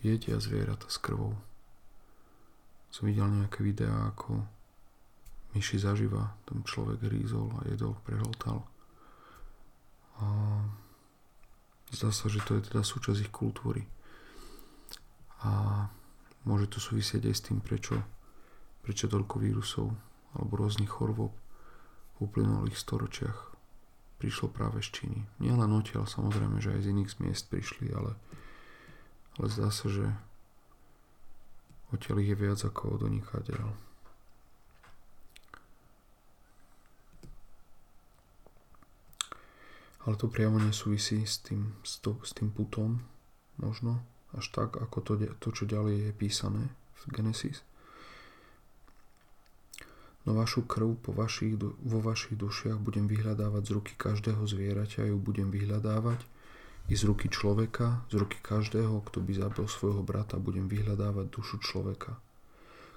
jedia 0.00 0.40
zvieratá 0.40 0.88
s 0.88 0.96
krvou. 0.96 1.36
Som 2.90 3.06
videl 3.06 3.30
nejaké 3.30 3.62
videá, 3.62 4.10
ako 4.10 4.42
myši 5.54 5.78
zaživa 5.78 6.34
ten 6.46 6.62
človek 6.66 7.06
rízol 7.06 7.52
a 7.60 7.68
jedol, 7.70 7.94
prehltal. 8.02 8.66
A 10.20 10.26
zdá 11.94 12.10
sa, 12.10 12.26
že 12.26 12.42
to 12.42 12.58
je 12.58 12.70
teda 12.70 12.82
súčasť 12.82 13.28
ich 13.28 13.32
kultúry. 13.32 13.86
A 15.46 15.86
môže 16.44 16.66
to 16.66 16.82
súvisieť 16.82 17.30
aj 17.30 17.34
s 17.34 17.44
tým, 17.46 17.58
prečo 17.62 18.00
prečo 18.80 19.06
toľko 19.06 19.36
vírusov 19.38 19.92
alebo 20.34 20.64
rôznych 20.64 20.88
chorôb 20.88 21.30
uplynulých 22.20 22.76
storočiach 22.76 23.50
prišlo 24.20 24.52
práve 24.52 24.84
z 24.84 24.92
Číny. 24.92 25.20
Nie 25.40 25.56
len 25.56 25.72
odtiaľ, 25.72 26.04
samozrejme, 26.04 26.60
že 26.60 26.76
aj 26.76 26.84
z 26.84 26.90
iných 26.92 27.10
miest 27.24 27.48
prišli, 27.48 27.88
ale, 27.96 28.12
ale 29.40 29.46
zdá 29.48 29.72
sa, 29.72 29.88
že 29.88 30.12
odtiaľ 31.88 32.20
ich 32.20 32.30
je 32.30 32.36
viac 32.36 32.60
ako 32.60 33.00
od 33.00 33.08
odiaľ. 33.08 33.72
Ale 40.00 40.14
to 40.16 40.32
priamo 40.32 40.56
nesúvisí 40.60 41.24
s 41.24 41.40
tým, 41.44 41.76
s, 41.84 42.00
to, 42.00 42.16
s 42.24 42.32
tým 42.32 42.52
putom, 42.52 43.04
možno, 43.60 44.00
až 44.32 44.48
tak, 44.52 44.80
ako 44.80 44.96
to, 45.04 45.12
to, 45.40 45.48
čo 45.52 45.64
ďalej 45.68 46.08
je 46.08 46.10
písané 46.16 46.72
v 47.04 47.20
Genesis 47.20 47.64
no 50.24 50.36
vašu 50.36 50.68
krv 50.68 51.00
po 51.00 51.12
vašich, 51.16 51.56
vo 51.60 51.98
vašich 52.00 52.36
dušiach 52.36 52.76
budem 52.76 53.08
vyhľadávať 53.08 53.62
z 53.64 53.70
ruky 53.72 53.92
každého 53.96 54.44
zvieraťa, 54.44 55.08
ju 55.08 55.16
budem 55.16 55.48
vyhľadávať 55.48 56.20
i 56.90 56.94
z 56.98 57.02
ruky 57.06 57.30
človeka, 57.30 58.04
z 58.10 58.20
ruky 58.20 58.36
každého, 58.42 59.00
kto 59.06 59.22
by 59.22 59.32
zabil 59.32 59.66
svojho 59.70 60.02
brata, 60.02 60.36
budem 60.36 60.66
vyhľadávať 60.66 61.26
dušu 61.30 61.62
človeka. 61.62 62.18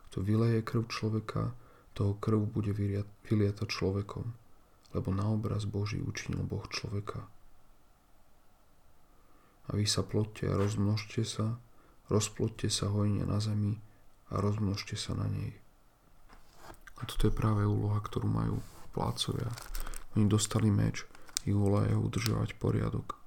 Kto 0.10 0.25
vyleje 0.25 0.65
krv 0.65 0.89
človeka, 0.89 1.53
toho 1.94 2.18
krv 2.18 2.50
bude 2.50 2.74
vyliatať 3.30 3.68
človekom, 3.70 4.25
lebo 4.98 5.10
na 5.13 5.30
obraz 5.30 5.70
Boží 5.70 6.01
učinil 6.01 6.42
Boh 6.42 6.65
človeka. 6.70 7.22
A 9.70 9.80
vy 9.80 9.88
sa 9.88 10.03
plotte 10.03 10.44
a 10.50 10.58
rozmnožte 10.58 11.24
sa, 11.24 11.56
rozplotte 12.12 12.68
sa 12.68 12.92
hojne 12.92 13.24
na 13.24 13.39
zemi 13.39 13.80
a 14.34 14.42
rozmnožte 14.42 15.00
sa 15.00 15.15
na 15.15 15.30
nej. 15.30 15.62
A 17.03 17.07
toto 17.12 17.27
je 17.27 17.36
práve 17.36 17.67
úloha, 17.67 18.00
ktorú 18.00 18.31
majú 18.31 18.63
plácovia. 18.95 19.51
Oni 20.15 20.24
dostali 20.31 20.72
meč, 20.72 21.03
ich 21.43 21.51
úloha 21.51 21.83
je 21.91 22.00
udržovať 22.00 22.55
poriadok. 22.55 23.19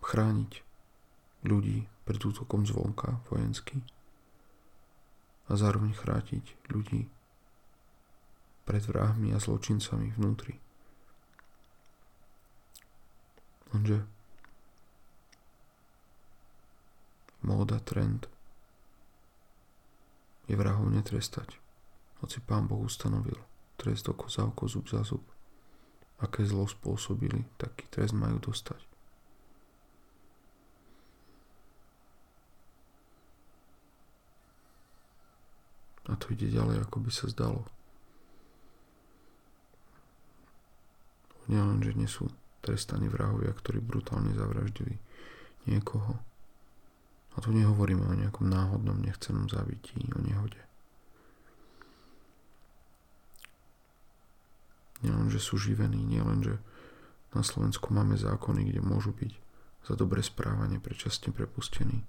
Chrániť 0.00 0.64
ľudí 1.44 1.84
pred 2.08 2.16
útokom 2.16 2.64
zvonka 2.64 3.20
vojensky 3.28 3.84
a 5.52 5.60
zároveň 5.60 5.92
chrátiť 5.92 6.72
ľudí 6.72 7.12
pred 8.64 8.82
vrahmi 8.88 9.36
a 9.36 9.38
zločincami 9.42 10.16
vnútri. 10.16 10.56
Lenže 13.76 14.00
móda, 17.44 17.76
trend 17.84 18.31
je 20.50 20.54
vrahov 20.58 20.90
netrestať, 20.90 21.58
hoci 22.22 22.38
pán 22.42 22.66
Boh 22.66 22.82
ustanovil 22.82 23.38
trest 23.82 24.06
oko 24.06 24.30
za 24.30 24.46
oko, 24.46 24.70
zub 24.70 24.86
za 24.86 25.02
zub. 25.02 25.26
Aké 26.22 26.46
zlo 26.46 26.70
spôsobili, 26.70 27.42
taký 27.58 27.90
trest 27.90 28.14
majú 28.14 28.38
dostať. 28.38 28.78
A 36.10 36.18
to 36.18 36.30
ide 36.34 36.50
ďalej, 36.50 36.86
ako 36.86 36.98
by 37.02 37.10
sa 37.10 37.26
zdalo. 37.30 37.66
Nielen, 41.50 41.82
že 41.82 41.94
nie 41.98 42.06
sú 42.06 42.30
trestaní 42.62 43.10
vrahovia, 43.10 43.50
ktorí 43.50 43.82
brutálne 43.82 44.30
zavraždili 44.30 44.94
niekoho, 45.66 46.22
a 47.32 47.40
tu 47.40 47.48
nehovoríme 47.48 48.04
o 48.04 48.18
nejakom 48.18 48.44
náhodnom 48.44 49.00
nechcenom 49.00 49.48
zabití, 49.48 50.04
o 50.12 50.20
nehode. 50.20 50.60
Nielen, 55.02 55.32
že 55.32 55.42
sú 55.42 55.58
živení, 55.58 55.98
nielen, 55.98 56.44
že 56.44 56.54
na 57.32 57.42
Slovensku 57.42 57.90
máme 57.90 58.14
zákony, 58.14 58.70
kde 58.70 58.80
môžu 58.84 59.10
byť 59.16 59.32
za 59.88 59.94
dobré 59.98 60.22
správanie 60.22 60.78
predčasne 60.78 61.34
prepustení. 61.34 62.06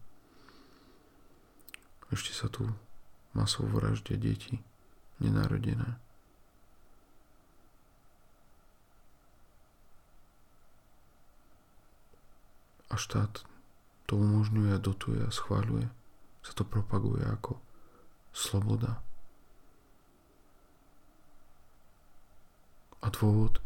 Ešte 2.14 2.36
sa 2.38 2.52
tu 2.52 2.70
masovo 3.34 3.82
vraždia 3.82 4.20
deti, 4.20 4.62
nenarodené. 5.18 5.98
A 12.94 12.94
štát 12.94 13.42
to 14.06 14.20
umožňuje 14.20 14.76
dotuje 14.84 15.24
a 15.24 15.32
schváľuje. 15.32 15.88
Sa 16.44 16.52
to 16.52 16.68
propaguje 16.68 17.24
ako 17.24 17.56
sloboda. 18.36 19.00
A 23.04 23.08
dôvod, 23.12 23.60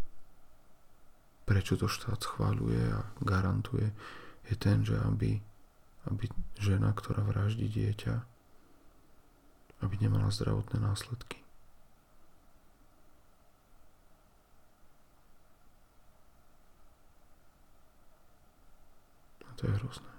prečo 1.46 1.77
to 1.77 1.86
štát 1.89 2.22
schváľuje 2.22 2.82
a 2.89 3.06
garantuje, 3.22 3.94
je 4.50 4.56
ten, 4.58 4.82
že 4.82 4.98
aby, 4.98 5.38
aby 6.10 6.25
žena, 6.58 6.94
ktorá 6.94 7.22
vraždí 7.22 7.70
dieťa, 7.70 8.15
aby 9.86 9.96
nemala 10.01 10.34
zdravotné 10.34 10.82
následky. 10.82 11.38
A 19.46 19.53
to 19.53 19.70
je 19.70 19.74
hrozné. 19.77 20.17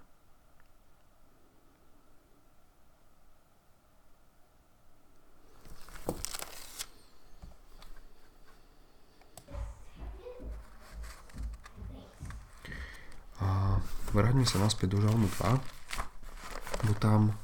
Vráťme 14.38 14.54
sa 14.54 14.62
naspäť 14.70 14.94
do 14.94 15.02
Žalmu 15.02 15.26
2, 15.34 16.86
bo 16.86 16.92
tam 17.02 17.34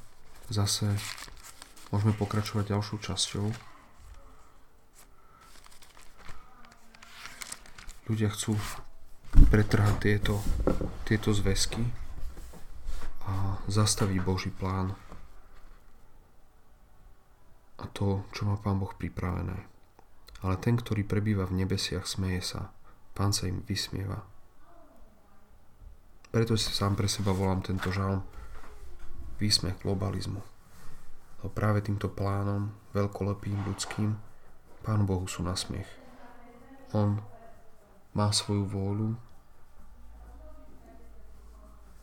zase 0.47 0.95
môžeme 1.91 2.15
pokračovať 2.15 2.71
ďalšou 2.71 3.03
časťou. 3.03 3.51
Ľudia 8.07 8.31
chcú 8.31 8.55
pretrhať 9.51 9.95
tieto, 9.99 10.39
tieto 11.03 11.35
zväzky 11.35 11.83
a 13.27 13.59
zastaviť 13.67 14.19
Boží 14.23 14.55
plán 14.55 14.95
to, 17.91 18.23
čo 18.31 18.47
má 18.47 18.55
Pán 18.55 18.79
Boh 18.79 18.95
pripravené. 18.95 19.67
Ale 20.47 20.55
ten, 20.63 20.79
ktorý 20.79 21.03
prebýva 21.03 21.43
v 21.43 21.59
nebesiach, 21.59 22.07
smeje 22.07 22.55
sa. 22.55 22.71
Pán 23.11 23.35
sa 23.35 23.51
im 23.51 23.67
vysmieva. 23.67 24.23
Preto 26.35 26.59
si 26.59 26.67
sám 26.75 26.99
pre 26.99 27.07
seba 27.07 27.31
volám 27.31 27.63
tento 27.63 27.95
žalm 27.95 28.19
výsmech 29.39 29.79
globalizmu. 29.79 30.43
A 31.39 31.47
práve 31.47 31.79
týmto 31.79 32.11
plánom, 32.11 32.75
veľkolepým 32.91 33.63
ľudským, 33.63 34.19
Pánu 34.83 35.07
Bohu 35.07 35.23
sú 35.31 35.47
na 35.47 35.55
smiech. 35.55 35.87
On 36.91 37.23
má 38.11 38.35
svoju 38.35 38.67
vôľu 38.67 39.15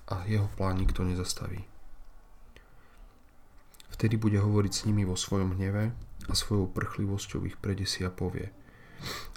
a 0.08 0.24
jeho 0.24 0.48
plán 0.56 0.80
nikto 0.80 1.04
nezastaví. 1.04 1.68
Vtedy 3.92 4.16
bude 4.16 4.40
hovoriť 4.40 4.72
s 4.72 4.84
nimi 4.88 5.04
vo 5.04 5.12
svojom 5.12 5.60
hneve 5.60 5.92
a 6.24 6.32
svojou 6.32 6.72
prchlivosťou 6.72 7.44
ich 7.44 7.60
predesí 7.60 8.00
a 8.00 8.08
povie 8.08 8.48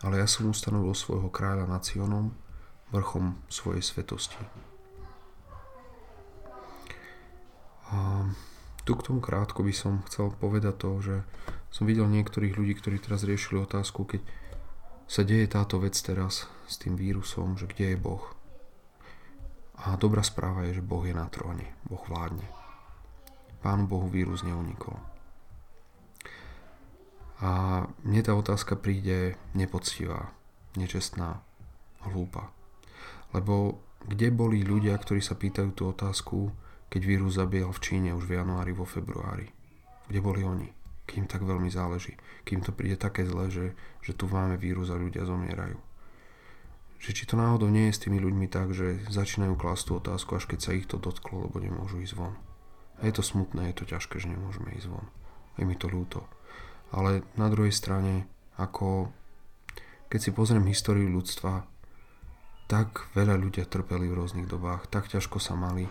Ale 0.08 0.24
ja 0.24 0.28
som 0.32 0.48
ustanovil 0.48 0.96
svojho 0.96 1.28
kráľa 1.28 1.68
nad 1.68 1.84
Sionom, 1.84 2.32
vrchom 2.96 3.44
svojej 3.52 3.84
svetosti. 3.84 4.40
A 7.96 8.28
tu 8.84 8.92
k 9.00 9.06
tomu 9.08 9.24
krátko 9.24 9.64
by 9.64 9.72
som 9.72 10.04
chcel 10.12 10.36
povedať 10.36 10.76
to, 10.84 10.92
že 11.00 11.16
som 11.72 11.88
videl 11.88 12.12
niektorých 12.12 12.60
ľudí, 12.60 12.76
ktorí 12.76 13.00
teraz 13.00 13.24
riešili 13.24 13.64
otázku, 13.64 14.04
keď 14.04 14.22
sa 15.08 15.24
deje 15.24 15.48
táto 15.48 15.80
vec 15.80 15.96
teraz 15.96 16.52
s 16.68 16.76
tým 16.76 17.00
vírusom, 17.00 17.56
že 17.56 17.72
kde 17.72 17.96
je 17.96 17.98
Boh. 17.98 18.26
A 19.86 19.96
dobrá 19.96 20.26
správa 20.26 20.68
je, 20.68 20.82
že 20.82 20.84
Boh 20.86 21.04
je 21.08 21.16
na 21.16 21.28
tróne, 21.32 21.72
Boh 21.88 22.02
vládne. 22.04 22.46
Pánu 23.64 23.88
Bohu 23.88 24.08
vírus 24.12 24.44
neunikol. 24.44 24.98
A 27.44 27.84
mne 28.08 28.22
tá 28.24 28.32
otázka 28.34 28.80
príde 28.80 29.36
nepoctivá, 29.52 30.32
nečestná, 30.80 31.44
hlúpa. 32.08 32.50
Lebo 33.36 33.84
kde 34.06 34.32
boli 34.32 34.64
ľudia, 34.64 34.96
ktorí 34.96 35.20
sa 35.20 35.36
pýtajú 35.36 35.70
tú 35.76 35.92
otázku, 35.92 36.54
keď 36.90 37.02
vírus 37.04 37.36
zabíjal 37.36 37.72
v 37.74 37.84
Číne 37.84 38.10
už 38.16 38.26
v 38.30 38.40
januári, 38.40 38.72
vo 38.72 38.88
februári. 38.88 39.50
Kde 40.08 40.20
boli 40.22 40.46
oni? 40.46 40.70
Kým 41.06 41.30
tak 41.30 41.46
veľmi 41.46 41.70
záleží. 41.70 42.18
Kým 42.46 42.66
to 42.66 42.74
príde 42.74 42.98
také 42.98 43.26
zle, 43.26 43.50
že, 43.50 43.78
že 44.02 44.18
tu 44.18 44.26
máme 44.26 44.58
vírus 44.58 44.90
a 44.90 44.98
ľudia 44.98 45.26
zomierajú. 45.26 45.78
Že 46.98 47.12
či 47.14 47.24
to 47.30 47.38
náhodou 47.38 47.70
nie 47.70 47.90
je 47.90 47.96
s 47.98 48.02
tými 48.08 48.18
ľuďmi 48.18 48.50
tak, 48.50 48.74
že 48.74 49.06
začínajú 49.14 49.54
klásť 49.54 49.84
tú 49.86 49.92
otázku, 50.02 50.38
až 50.38 50.50
keď 50.50 50.60
sa 50.62 50.72
ich 50.74 50.90
to 50.90 50.98
dotklo, 50.98 51.46
lebo 51.46 51.62
nemôžu 51.62 52.02
ísť 52.02 52.18
von. 52.18 52.34
A 52.98 53.06
je 53.06 53.14
to 53.14 53.22
smutné, 53.22 53.70
je 53.70 53.84
to 53.84 53.86
ťažké, 53.86 54.18
že 54.18 54.32
nemôžeme 54.32 54.74
ísť 54.74 54.90
von. 54.90 55.06
Je 55.60 55.68
mi 55.68 55.78
to 55.78 55.92
ľúto. 55.92 56.26
Ale 56.90 57.28
na 57.38 57.52
druhej 57.52 57.76
strane, 57.76 58.26
ako 58.58 59.12
keď 60.10 60.20
si 60.22 60.32
pozriem 60.32 60.66
históriu 60.70 61.12
ľudstva, 61.12 61.68
tak 62.66 63.10
veľa 63.14 63.38
ľudia 63.38 63.70
trpeli 63.70 64.10
v 64.10 64.18
rôznych 64.18 64.50
dobách, 64.50 64.90
tak 64.90 65.12
ťažko 65.12 65.38
sa 65.38 65.54
mali, 65.54 65.86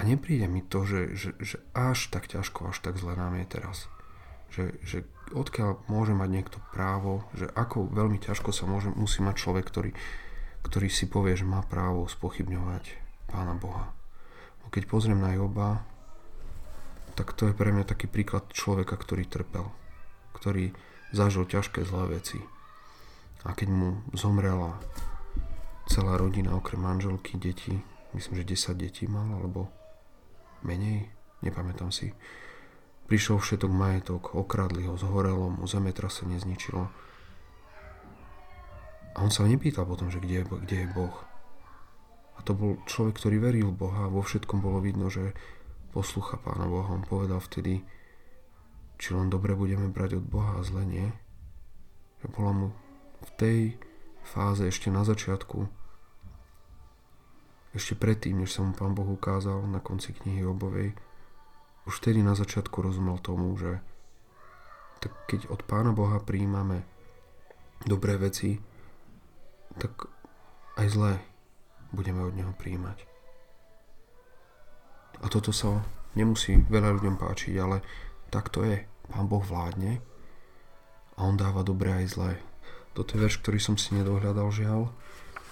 a 0.00 0.08
nepríde 0.08 0.48
mi 0.48 0.64
to, 0.64 0.88
že, 0.88 1.12
že, 1.12 1.30
že 1.36 1.56
až 1.76 2.08
tak 2.08 2.24
ťažko, 2.24 2.72
až 2.72 2.80
tak 2.80 2.96
zle 2.96 3.12
nám 3.12 3.36
je 3.36 3.44
teraz. 3.44 3.84
Že, 4.48 4.64
že 4.80 4.98
odkiaľ 5.36 5.84
môže 5.92 6.16
mať 6.16 6.28
niekto 6.32 6.58
právo, 6.72 7.28
že 7.36 7.52
ako 7.52 7.92
veľmi 7.92 8.16
ťažko 8.16 8.48
sa 8.48 8.64
môže, 8.64 8.88
musí 8.96 9.20
mať 9.20 9.36
človek, 9.36 9.68
ktorý, 9.68 9.92
ktorý 10.64 10.88
si 10.88 11.04
povie, 11.04 11.36
že 11.36 11.44
má 11.44 11.60
právo 11.60 12.08
spochybňovať 12.08 12.96
Pána 13.28 13.52
Boha. 13.60 13.92
No 14.64 14.72
keď 14.72 14.88
pozriem 14.88 15.20
na 15.20 15.36
Joba, 15.36 15.84
tak 17.12 17.36
to 17.36 17.52
je 17.52 17.54
pre 17.54 17.68
mňa 17.68 17.84
taký 17.84 18.08
príklad 18.08 18.48
človeka, 18.56 18.96
ktorý 18.96 19.28
trpel, 19.28 19.68
ktorý 20.32 20.72
zažil 21.12 21.44
ťažké 21.44 21.84
zlé 21.84 22.16
veci. 22.16 22.40
A 23.44 23.52
keď 23.52 23.68
mu 23.68 24.00
zomrela 24.16 24.80
celá 25.92 26.16
rodina, 26.16 26.56
okrem 26.56 26.80
manželky, 26.80 27.36
deti, 27.36 27.84
myslím, 28.16 28.40
že 28.40 28.72
10 28.72 28.80
detí 28.80 29.04
mal, 29.04 29.28
alebo 29.36 29.68
menej, 30.66 31.08
nepamätám 31.44 31.92
si. 31.92 32.12
Prišiel 33.10 33.42
všetok 33.42 33.72
majetok, 33.72 34.22
okradli 34.38 34.86
ho, 34.86 34.94
zhorelo 34.94 35.50
mu, 35.50 35.66
sa 35.66 35.82
nezničilo. 36.30 36.82
A 39.10 39.18
on 39.18 39.34
sa 39.34 39.42
nepýtal 39.48 39.82
potom, 39.88 40.06
že 40.06 40.22
kde 40.22 40.40
je, 40.40 40.44
kde 40.46 40.76
je 40.86 40.92
Boh. 40.94 41.16
A 42.38 42.46
to 42.46 42.54
bol 42.54 42.78
človek, 42.86 43.18
ktorý 43.18 43.36
veril 43.42 43.68
Boha 43.74 44.06
a 44.06 44.12
vo 44.12 44.22
všetkom 44.22 44.62
bolo 44.62 44.78
vidno, 44.78 45.10
že 45.10 45.34
poslucha 45.90 46.38
Pána 46.38 46.70
Boha. 46.70 46.94
On 46.94 47.02
povedal 47.02 47.42
vtedy, 47.42 47.82
či 48.96 49.08
len 49.12 49.26
dobre 49.26 49.58
budeme 49.58 49.90
brať 49.90 50.22
od 50.22 50.26
Boha 50.30 50.56
a 50.56 50.64
zle 50.64 50.86
nie. 50.86 51.08
Že 52.22 52.26
bola 52.30 52.52
mu 52.54 52.68
v 53.26 53.30
tej 53.36 53.58
fáze 54.22 54.64
ešte 54.70 54.88
na 54.88 55.02
začiatku 55.02 55.79
ešte 57.70 57.94
predtým, 57.94 58.42
než 58.42 58.56
sa 58.56 58.66
mu 58.66 58.74
pán 58.74 58.94
Boh 58.94 59.06
ukázal 59.06 59.62
na 59.70 59.78
konci 59.78 60.10
knihy 60.10 60.42
Obovej, 60.42 60.94
už 61.86 62.02
vtedy 62.02 62.20
na 62.20 62.34
začiatku 62.34 62.82
rozumel 62.82 63.18
tomu, 63.22 63.54
že 63.56 63.78
tak 65.00 65.16
keď 65.30 65.48
od 65.48 65.64
pána 65.64 65.96
Boha 65.96 66.20
príjmame 66.20 66.84
dobré 67.88 68.20
veci, 68.20 68.60
tak 69.80 70.10
aj 70.76 70.86
zlé 70.92 71.12
budeme 71.94 72.20
od 72.20 72.36
neho 72.36 72.52
príjmať. 72.52 73.08
A 75.20 75.26
toto 75.32 75.52
sa 75.52 75.80
nemusí 76.14 76.56
veľa 76.56 77.00
ľuďom 77.00 77.16
páčiť, 77.16 77.54
ale 77.60 77.80
tak 78.28 78.52
to 78.52 78.64
je. 78.64 78.84
Pán 79.10 79.26
Boh 79.26 79.42
vládne 79.42 79.98
a 81.18 81.26
on 81.26 81.34
dáva 81.34 81.66
dobré 81.66 81.90
aj 82.04 82.06
zlé. 82.14 82.32
Toto 82.94 83.14
je 83.14 83.22
verš, 83.26 83.42
ktorý 83.42 83.58
som 83.58 83.74
si 83.74 83.92
nedohľadal 83.98 84.48
žiaľ, 84.54 84.94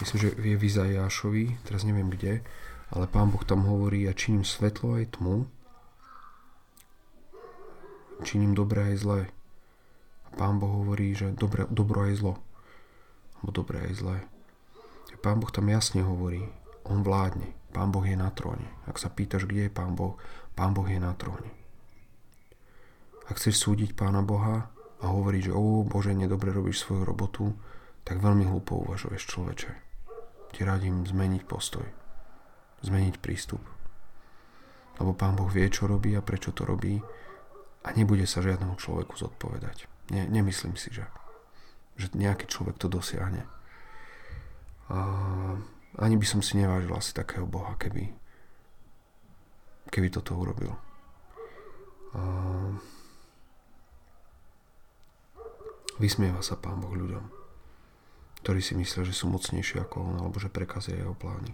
myslím, 0.01 0.19
že 0.19 0.29
je 0.39 0.57
v 0.57 0.67
Izajášovi, 0.67 1.45
teraz 1.67 1.83
neviem 1.83 2.11
kde, 2.11 2.43
ale 2.95 3.05
pán 3.11 3.29
Boh 3.29 3.43
tam 3.45 3.67
hovorí, 3.67 4.07
ja 4.07 4.15
činím 4.15 4.47
svetlo 4.47 4.97
aj 4.97 5.19
tmu, 5.19 5.45
činím 8.25 8.55
dobré 8.55 8.95
aj 8.95 8.97
zlé. 9.03 9.21
A 10.29 10.29
pán 10.39 10.63
Boh 10.63 10.71
hovorí, 10.71 11.13
že 11.13 11.35
dobre, 11.35 11.67
dobro 11.69 12.07
aj 12.07 12.15
zlo, 12.15 12.35
alebo 13.41 13.51
dobré 13.53 13.91
aj 13.91 13.93
zlé. 13.99 14.17
Pán 15.19 15.43
Boh 15.43 15.51
tam 15.51 15.67
jasne 15.67 16.07
hovorí, 16.07 16.47
on 16.87 17.03
vládne, 17.03 17.51
pán 17.75 17.91
Boh 17.91 18.07
je 18.07 18.15
na 18.15 18.31
tróne. 18.31 18.71
Ak 18.87 19.03
sa 19.03 19.11
pýtaš, 19.11 19.51
kde 19.51 19.67
je 19.67 19.73
pán 19.73 19.99
Boh, 19.99 20.15
pán 20.55 20.73
Boh 20.73 20.87
je 20.87 21.03
na 21.03 21.11
tróne. 21.19 21.51
Ak 23.29 23.37
chceš 23.37 23.61
súdiť 23.61 23.93
pána 23.99 24.25
Boha 24.25 24.71
a 25.03 25.05
hovoriť, 25.05 25.51
že 25.51 25.53
o 25.53 25.85
Bože, 25.85 26.17
nedobre 26.17 26.55
robíš 26.55 26.87
svoju 26.87 27.03
robotu, 27.05 27.53
tak 28.07 28.25
veľmi 28.25 28.49
hlúpo 28.49 28.81
uvažuješ 28.89 29.23
človeče 29.29 29.88
ti 30.53 30.65
radím 30.65 31.05
zmeniť 31.05 31.43
postoj, 31.45 31.85
zmeniť 32.83 33.21
prístup. 33.21 33.61
Lebo 34.99 35.15
Pán 35.15 35.39
Boh 35.39 35.49
vie, 35.51 35.69
čo 35.71 35.87
robí 35.87 36.17
a 36.19 36.25
prečo 36.25 36.51
to 36.51 36.67
robí 36.67 36.99
a 37.87 37.89
nebude 37.95 38.27
sa 38.27 38.43
žiadnemu 38.43 38.75
človeku 38.75 39.15
zodpovedať. 39.15 39.87
Ne, 40.11 40.27
nemyslím 40.27 40.75
si, 40.75 40.91
že, 40.91 41.07
že 41.95 42.11
nejaký 42.17 42.51
človek 42.51 42.81
to 42.81 42.91
dosiahne. 42.91 43.47
A 44.89 44.99
ani 46.01 46.17
by 46.17 46.27
som 46.27 46.41
si 46.43 46.59
nevážil 46.59 46.91
asi 46.97 47.13
takého 47.15 47.47
Boha, 47.47 47.77
keby, 47.79 48.11
keby 49.93 50.09
toto 50.11 50.35
urobil. 50.35 50.75
A 52.17 52.23
vysmieva 56.01 56.41
sa 56.43 56.59
Pán 56.59 56.81
Boh 56.81 56.97
ľuďom 56.97 57.38
ktorí 58.43 58.63
si 58.63 58.79
myslia, 58.79 59.03
že 59.03 59.15
sú 59.15 59.27
mocnejší 59.31 59.83
ako 59.83 59.97
on, 60.03 60.17
alebo 60.23 60.39
že 60.39 60.53
prekazia 60.53 60.99
jeho 60.99 61.15
plány. 61.15 61.53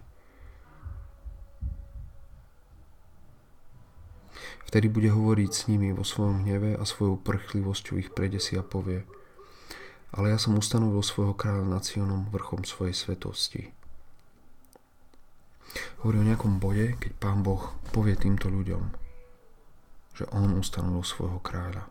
Vtedy 4.65 4.91
bude 4.91 5.07
hovoriť 5.13 5.51
s 5.53 5.61
nimi 5.71 5.93
vo 5.95 6.03
svojom 6.03 6.43
hneve 6.43 6.75
a 6.75 6.83
svojou 6.83 7.21
prchlivosťou 7.21 8.01
ich 8.01 8.09
predesí 8.11 8.57
a 8.59 8.65
povie 8.65 9.05
Ale 10.15 10.31
ja 10.31 10.39
som 10.39 10.57
ustanovil 10.57 10.99
svojho 11.03 11.35
kráľa 11.35 11.67
nad 11.67 11.83
vrchom 12.31 12.63
svojej 12.63 12.95
svetosti. 12.95 13.75
Hovorí 16.01 16.23
o 16.23 16.27
nejakom 16.27 16.57
bode, 16.59 16.95
keď 16.95 17.11
pán 17.19 17.43
Boh 17.43 17.75
povie 17.91 18.15
týmto 18.15 18.47
ľuďom, 18.47 18.83
že 20.15 20.23
on 20.31 20.55
ustanovil 20.55 21.03
svojho 21.03 21.43
kráľa. 21.43 21.83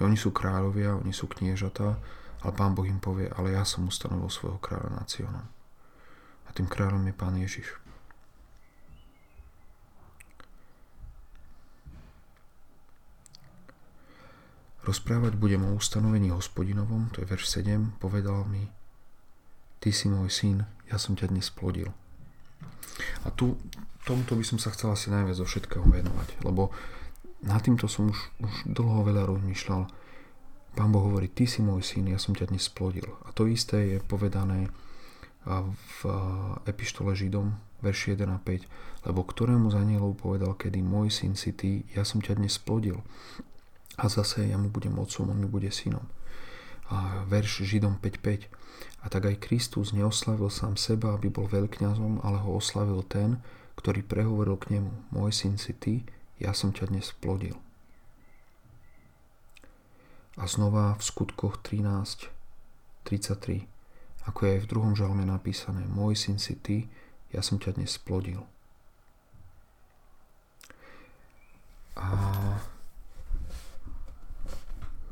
Že 0.00 0.02
oni 0.08 0.16
sú 0.16 0.30
kráľovia, 0.32 0.96
oni 0.96 1.12
sú 1.12 1.28
kniežatá 1.28 2.00
ale 2.40 2.52
pán 2.56 2.72
Boh 2.72 2.88
im 2.88 3.00
povie, 3.00 3.28
ale 3.32 3.52
ja 3.52 3.64
som 3.64 3.88
ustanovil 3.88 4.28
svojho 4.32 4.58
kráľa 4.60 4.90
nad 4.96 5.06
Sionom. 5.08 5.46
A 6.46 6.50
tým 6.50 6.66
kráľom 6.66 7.04
je 7.06 7.14
pán 7.14 7.36
Ježiš. 7.36 7.68
Rozprávať 14.80 15.36
budem 15.36 15.60
o 15.68 15.76
ustanovení 15.76 16.32
hospodinovom, 16.32 17.12
to 17.12 17.20
je 17.20 17.28
verš 17.28 17.60
7, 17.60 18.00
povedal 18.00 18.48
mi, 18.48 18.64
ty 19.78 19.92
si 19.92 20.08
môj 20.08 20.32
syn, 20.32 20.64
ja 20.88 20.96
som 20.96 21.12
ťa 21.12 21.28
dnes 21.28 21.52
plodil. 21.52 21.92
A 23.22 23.28
tu, 23.28 23.60
tomuto 24.08 24.34
by 24.34 24.44
som 24.44 24.56
sa 24.56 24.72
chcel 24.72 24.96
asi 24.96 25.12
najviac 25.12 25.36
zo 25.36 25.44
všetkého 25.44 25.84
venovať, 25.84 26.40
lebo 26.42 26.72
Na 27.40 27.56
týmto 27.56 27.88
som 27.88 28.12
už, 28.12 28.20
už 28.44 28.52
dlho 28.68 29.00
veľa 29.00 29.24
rozmýšľal. 29.24 29.88
Pán 30.70 30.94
Boh 30.94 31.02
hovorí, 31.02 31.26
ty 31.26 31.50
si 31.50 31.60
môj 31.60 31.82
syn, 31.82 32.08
ja 32.08 32.18
som 32.18 32.32
ťa 32.32 32.54
dnes 32.54 32.70
splodil. 32.70 33.06
A 33.26 33.34
to 33.34 33.50
isté 33.50 33.96
je 33.96 33.98
povedané 33.98 34.70
v 35.44 36.00
epištole 36.68 37.16
Židom, 37.16 37.58
verši 37.82 38.14
1 38.14 38.28
a 38.28 38.38
5. 38.38 39.08
Lebo 39.10 39.24
ktorému 39.26 39.72
z 39.72 39.76
anielov 39.80 40.20
povedal, 40.20 40.54
kedy 40.54 40.84
môj 40.84 41.10
syn 41.10 41.34
si 41.34 41.50
ty, 41.56 41.82
ja 41.96 42.06
som 42.06 42.22
ťa 42.22 42.38
dnes 42.38 42.54
splodil. 42.54 43.02
A 43.98 44.06
zase 44.06 44.46
ja 44.46 44.56
mu 44.56 44.70
budem 44.70 44.94
otcom, 44.96 45.32
on 45.32 45.42
mi 45.42 45.48
bude 45.50 45.68
synom. 45.74 46.06
A 46.92 47.26
verš 47.26 47.66
Židom 47.66 47.98
5.5. 47.98 48.46
A 49.00 49.08
tak 49.08 49.26
aj 49.26 49.40
Kristus 49.40 49.96
neoslavil 49.96 50.52
sám 50.52 50.76
seba, 50.76 51.16
aby 51.16 51.32
bol 51.32 51.48
veľkňazom, 51.48 52.20
ale 52.22 52.38
ho 52.40 52.56
oslavil 52.56 53.00
ten, 53.04 53.40
ktorý 53.80 54.04
prehovoril 54.04 54.60
k 54.60 54.78
nemu. 54.78 54.92
Môj 55.10 55.32
syn 55.32 55.56
si 55.56 55.72
ty, 55.72 56.04
ja 56.36 56.52
som 56.52 56.70
ťa 56.70 56.92
dnes 56.92 57.10
plodil. 57.16 57.56
A 60.40 60.48
znova 60.48 60.96
v 60.96 61.02
skutkoch 61.04 61.60
13, 61.60 62.32
33, 63.04 63.68
ako 64.24 64.38
je 64.40 64.50
aj 64.56 64.60
v 64.64 64.70
druhom 64.72 64.96
žalme 64.96 65.28
napísané, 65.28 65.84
môj 65.84 66.16
syn 66.16 66.40
si 66.40 66.56
ty, 66.56 66.88
ja 67.28 67.44
som 67.44 67.60
ťa 67.60 67.76
dnes 67.76 67.92
plodil. 68.00 68.40
A 72.00 72.08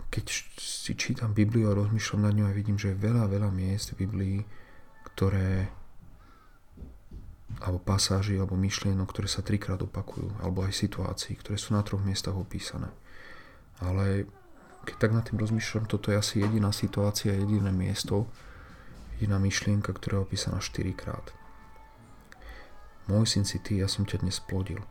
keď 0.09 0.25
si 0.57 0.97
čítam 0.97 1.37
Bibliu 1.37 1.69
a 1.69 1.77
rozmýšľam 1.77 2.25
nad 2.25 2.35
ňou 2.35 2.49
a 2.49 2.57
vidím, 2.57 2.81
že 2.81 2.97
je 2.97 3.03
veľa, 3.05 3.29
veľa 3.29 3.53
miest 3.53 3.93
v 3.93 4.09
Biblii, 4.09 4.39
ktoré 5.13 5.69
alebo 7.59 7.83
pasáži, 7.83 8.39
alebo 8.39 8.55
myšlienok, 8.55 9.09
ktoré 9.11 9.27
sa 9.27 9.43
trikrát 9.43 9.83
opakujú, 9.83 10.31
alebo 10.39 10.63
aj 10.63 10.79
situácií, 10.79 11.35
ktoré 11.43 11.59
sú 11.59 11.75
na 11.75 11.83
troch 11.83 11.99
miestach 12.05 12.39
opísané. 12.39 12.87
Ale 13.83 14.31
keď 14.85 14.95
tak 14.99 15.13
nad 15.15 15.25
tým 15.27 15.41
rozmýšľam, 15.41 15.91
toto 15.91 16.13
je 16.13 16.21
asi 16.21 16.43
jediná 16.43 16.71
situácia, 16.71 17.35
jediné 17.35 17.73
miesto, 17.75 18.31
jediná 19.19 19.41
myšlienka, 19.43 19.91
ktorá 19.91 20.23
je 20.23 20.27
opísaná 20.27 20.59
4 20.63 20.95
krát. 20.95 21.27
Môj 23.09 23.25
syn 23.25 23.45
si 23.49 23.57
ty, 23.59 23.81
ja 23.81 23.89
som 23.89 24.05
ťa 24.05 24.21
dnes 24.21 24.37
plodil. 24.39 24.85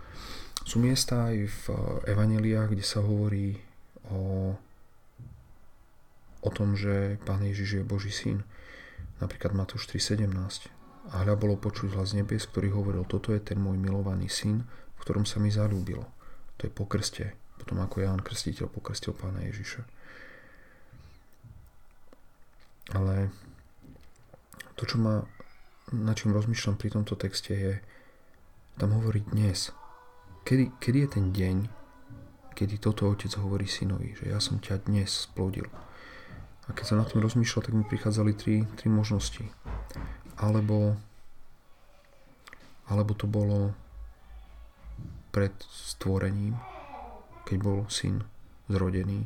Sú 0.66 0.82
miesta 0.82 1.30
aj 1.30 1.38
v 1.48 1.64
evaneliách, 2.10 2.74
kde 2.74 2.84
sa 2.84 3.00
hovorí 3.00 3.62
o, 4.10 4.52
o 6.42 6.50
tom, 6.50 6.74
že 6.74 7.22
Pán 7.24 7.46
Ježiš 7.46 7.80
je 7.80 7.84
Boží 7.86 8.10
syn. 8.10 8.42
Napríklad 9.22 9.54
Matúš 9.54 9.88
3.17 9.88 10.74
a 11.08 11.24
hľa 11.24 11.40
bolo 11.40 11.56
počuť 11.56 11.96
hlas 11.96 12.12
nebies, 12.12 12.44
ktorý 12.52 12.76
hovoril, 12.76 13.08
toto 13.08 13.32
je 13.32 13.40
ten 13.40 13.56
môj 13.56 13.80
milovaný 13.80 14.28
syn, 14.28 14.68
v 14.68 15.00
ktorom 15.00 15.24
sa 15.24 15.40
mi 15.40 15.48
zalúbilo. 15.48 16.04
To 16.60 16.68
je 16.68 16.72
po 16.74 16.84
krste, 16.84 17.32
potom 17.60 17.82
ako 17.82 18.06
Ján 18.06 18.22
Krstiteľ 18.24 18.70
pokrstil 18.72 19.14
pána 19.18 19.44
Ježiša. 19.46 19.82
Ale 22.96 23.34
to, 24.80 24.88
čo 24.88 24.96
ma, 25.02 25.26
na 25.92 26.14
čím 26.16 26.32
rozmýšľam 26.32 26.80
pri 26.80 26.94
tomto 26.96 27.20
texte 27.20 27.52
je, 27.52 27.74
tam 28.80 28.96
hovorí 28.96 29.26
dnes. 29.28 29.74
Kedy, 30.48 30.80
kedy 30.80 30.98
je 31.04 31.10
ten 31.10 31.26
deň, 31.36 31.58
kedy 32.56 32.80
toto 32.80 33.12
otec 33.12 33.34
hovorí 33.36 33.68
synovi, 33.68 34.16
že 34.16 34.32
ja 34.32 34.40
som 34.40 34.62
ťa 34.62 34.88
dnes 34.88 35.28
splodil. 35.28 35.68
A 36.68 36.72
keď 36.72 36.86
sa 36.86 36.96
na 36.96 37.04
tom 37.04 37.20
rozmýšľal, 37.20 37.64
tak 37.68 37.76
mi 37.76 37.84
prichádzali 37.84 38.32
tri, 38.38 38.64
tri 38.80 38.88
možnosti 38.88 39.44
alebo, 40.38 40.94
alebo 42.86 43.12
to 43.18 43.26
bolo 43.26 43.74
pred 45.34 45.54
stvorením, 45.70 46.58
keď 47.48 47.58
bol 47.64 47.80
syn 47.88 48.28
zrodený 48.68 49.24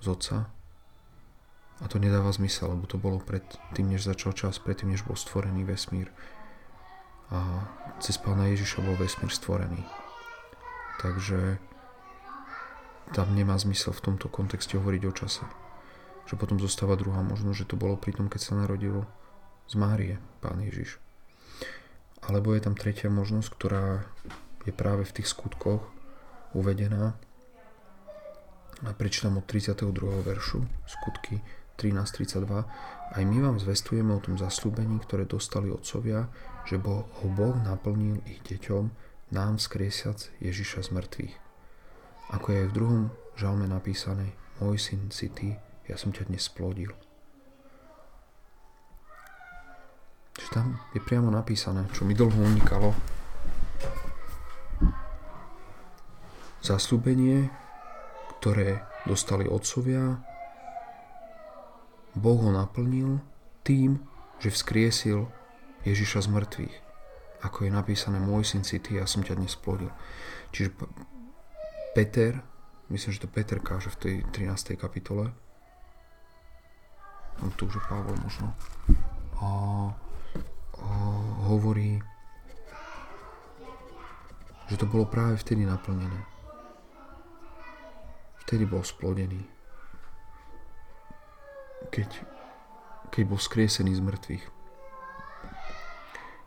z 0.00 0.06
otca. 0.08 0.48
A 1.82 1.84
to 1.90 2.00
nedáva 2.00 2.32
zmysel, 2.32 2.72
lebo 2.72 2.88
to 2.88 2.96
bolo 2.96 3.20
pred 3.20 3.44
tým, 3.76 3.92
než 3.92 4.08
začal 4.08 4.32
čas, 4.32 4.56
predtým, 4.56 4.96
než 4.96 5.04
bol 5.04 5.18
stvorený 5.18 5.68
vesmír. 5.68 6.08
A 7.28 7.68
cez 8.00 8.16
pána 8.16 8.48
Ježiša 8.48 8.80
bol 8.80 8.96
vesmír 8.96 9.28
stvorený. 9.28 9.84
Takže 11.04 11.60
tam 13.12 13.36
nemá 13.36 13.60
zmysel 13.60 13.92
v 13.92 14.04
tomto 14.08 14.32
kontexte 14.32 14.80
hovoriť 14.80 15.02
o 15.04 15.12
čase 15.12 15.44
že 16.24 16.40
potom 16.40 16.56
zostáva 16.56 16.96
druhá 16.96 17.20
možnosť, 17.20 17.58
že 17.64 17.68
to 17.68 17.76
bolo 17.76 18.00
pri 18.00 18.16
tom, 18.16 18.32
keď 18.32 18.40
sa 18.40 18.52
narodil 18.56 19.04
z 19.68 19.74
Márie, 19.76 20.16
Pán 20.40 20.60
Ježiš. 20.60 20.96
Alebo 22.24 22.56
je 22.56 22.64
tam 22.64 22.72
tretia 22.72 23.12
možnosť, 23.12 23.48
ktorá 23.52 24.08
je 24.64 24.72
práve 24.72 25.04
v 25.04 25.14
tých 25.20 25.28
skutkoch 25.30 25.84
uvedená. 26.56 27.16
A 28.84 28.90
prečítam 28.92 29.38
od 29.38 29.46
32. 29.46 29.94
veršu, 30.24 30.60
skutky 30.84 31.40
13.32. 31.78 32.44
Aj 33.14 33.22
my 33.22 33.38
vám 33.40 33.56
zvestujeme 33.58 34.14
o 34.14 34.20
tom 34.20 34.36
zaslúbení, 34.36 34.98
ktoré 35.02 35.24
dostali 35.24 35.70
otcovia, 35.70 36.26
že 36.66 36.78
ho 36.80 37.26
Boh 37.30 37.56
naplnil 37.60 38.22
ich 38.26 38.42
deťom, 38.46 38.90
nám 39.32 39.58
skriesiac 39.58 40.30
Ježiša 40.38 40.86
z 40.86 40.90
mŕtvych. 40.94 41.34
Ako 42.34 42.46
je 42.50 42.58
aj 42.64 42.68
v 42.70 42.76
druhom 42.76 43.02
žalme 43.34 43.66
napísané, 43.66 44.32
môj 44.62 44.78
syn 44.78 45.10
si 45.10 45.28
ty, 45.28 45.58
ja 45.90 45.98
som 45.98 46.14
ťa 46.14 46.30
dnes 46.30 46.46
splodil. 46.46 46.94
Čiže 50.34 50.50
tam 50.50 50.78
je 50.94 51.00
priamo 51.02 51.30
napísané, 51.30 51.86
čo 51.94 52.02
mi 52.02 52.14
dlho 52.14 52.34
unikalo. 52.34 53.13
Zasľúbenie, 56.64 57.52
ktoré 58.40 58.88
dostali 59.04 59.44
otcovia, 59.44 60.16
Boh 62.16 62.40
ho 62.40 62.48
naplnil 62.48 63.20
tým, 63.60 64.00
že 64.40 64.48
vzkriesil 64.48 65.28
Ježiša 65.84 66.24
z 66.24 66.28
mŕtvych. 66.32 66.76
Ako 67.44 67.68
je 67.68 67.70
napísané, 67.70 68.16
môj 68.16 68.48
syn 68.48 68.64
si 68.64 68.80
ty, 68.80 68.96
ja 68.96 69.04
som 69.04 69.20
ťa 69.20 69.36
dnes 69.36 69.52
plodil. 69.60 69.92
Čiže 70.56 70.72
Peter, 71.92 72.40
myslím, 72.88 73.12
že 73.12 73.20
to 73.20 73.28
Peter 73.28 73.60
káže 73.60 73.92
v 73.92 74.00
tej 74.00 74.14
13. 74.48 74.80
kapitole, 74.80 75.28
no 77.44 77.52
to 77.60 77.68
už 77.68 77.76
je 77.76 77.84
Pavol 77.84 78.16
možno, 78.24 78.56
a, 79.36 79.48
a 80.80 80.88
hovorí, 81.44 82.00
že 84.72 84.80
to 84.80 84.88
bolo 84.88 85.04
práve 85.04 85.36
vtedy 85.36 85.68
naplnené. 85.68 86.33
Vtedy 88.44 88.68
bol 88.68 88.84
splodený. 88.84 89.40
Keď, 91.88 92.08
keď 93.08 93.22
bol 93.24 93.40
skriesený 93.40 93.96
z 93.96 94.02
mŕtvych. 94.04 94.44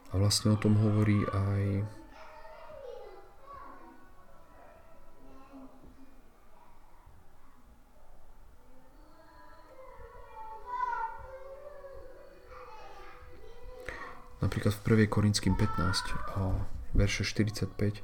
A 0.08 0.14
vlastne 0.16 0.54
o 0.54 0.58
tom 0.58 0.78
hovorí 0.78 1.26
aj 1.26 1.84
napríklad 14.58 14.74
v 14.74 15.06
1. 15.06 15.12
Korinským 15.12 15.54
15 15.54 16.40
a 16.40 16.56
verše 16.96 17.28
45, 17.28 18.02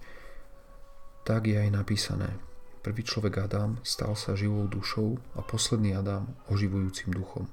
tak 1.24 1.48
je 1.48 1.56
aj 1.56 1.70
napísané. 1.72 2.53
Prvý 2.84 3.00
človek 3.08 3.48
Adam 3.48 3.80
stal 3.80 4.12
sa 4.20 4.36
živou 4.36 4.68
dušou 4.68 5.16
a 5.40 5.42
posledný 5.42 5.96
Adam 5.96 6.28
oživujúcim 6.52 7.16
duchom. 7.16 7.48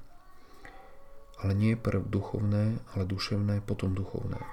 Ale 1.39 1.55
nie 1.55 1.79
prv 1.79 2.03
duchovné, 2.03 2.75
ale 2.91 3.03
duševné, 3.07 3.63
potom 3.63 3.95
duchovné. 3.95 4.43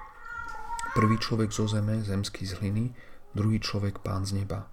Prvý 0.95 1.19
človek 1.19 1.51
zo 1.51 1.67
zeme, 1.67 1.99
zemský 1.99 2.47
z 2.47 2.63
hliny, 2.63 2.95
druhý 3.35 3.59
človek 3.59 3.99
pán 3.99 4.23
z 4.23 4.39
neba. 4.39 4.71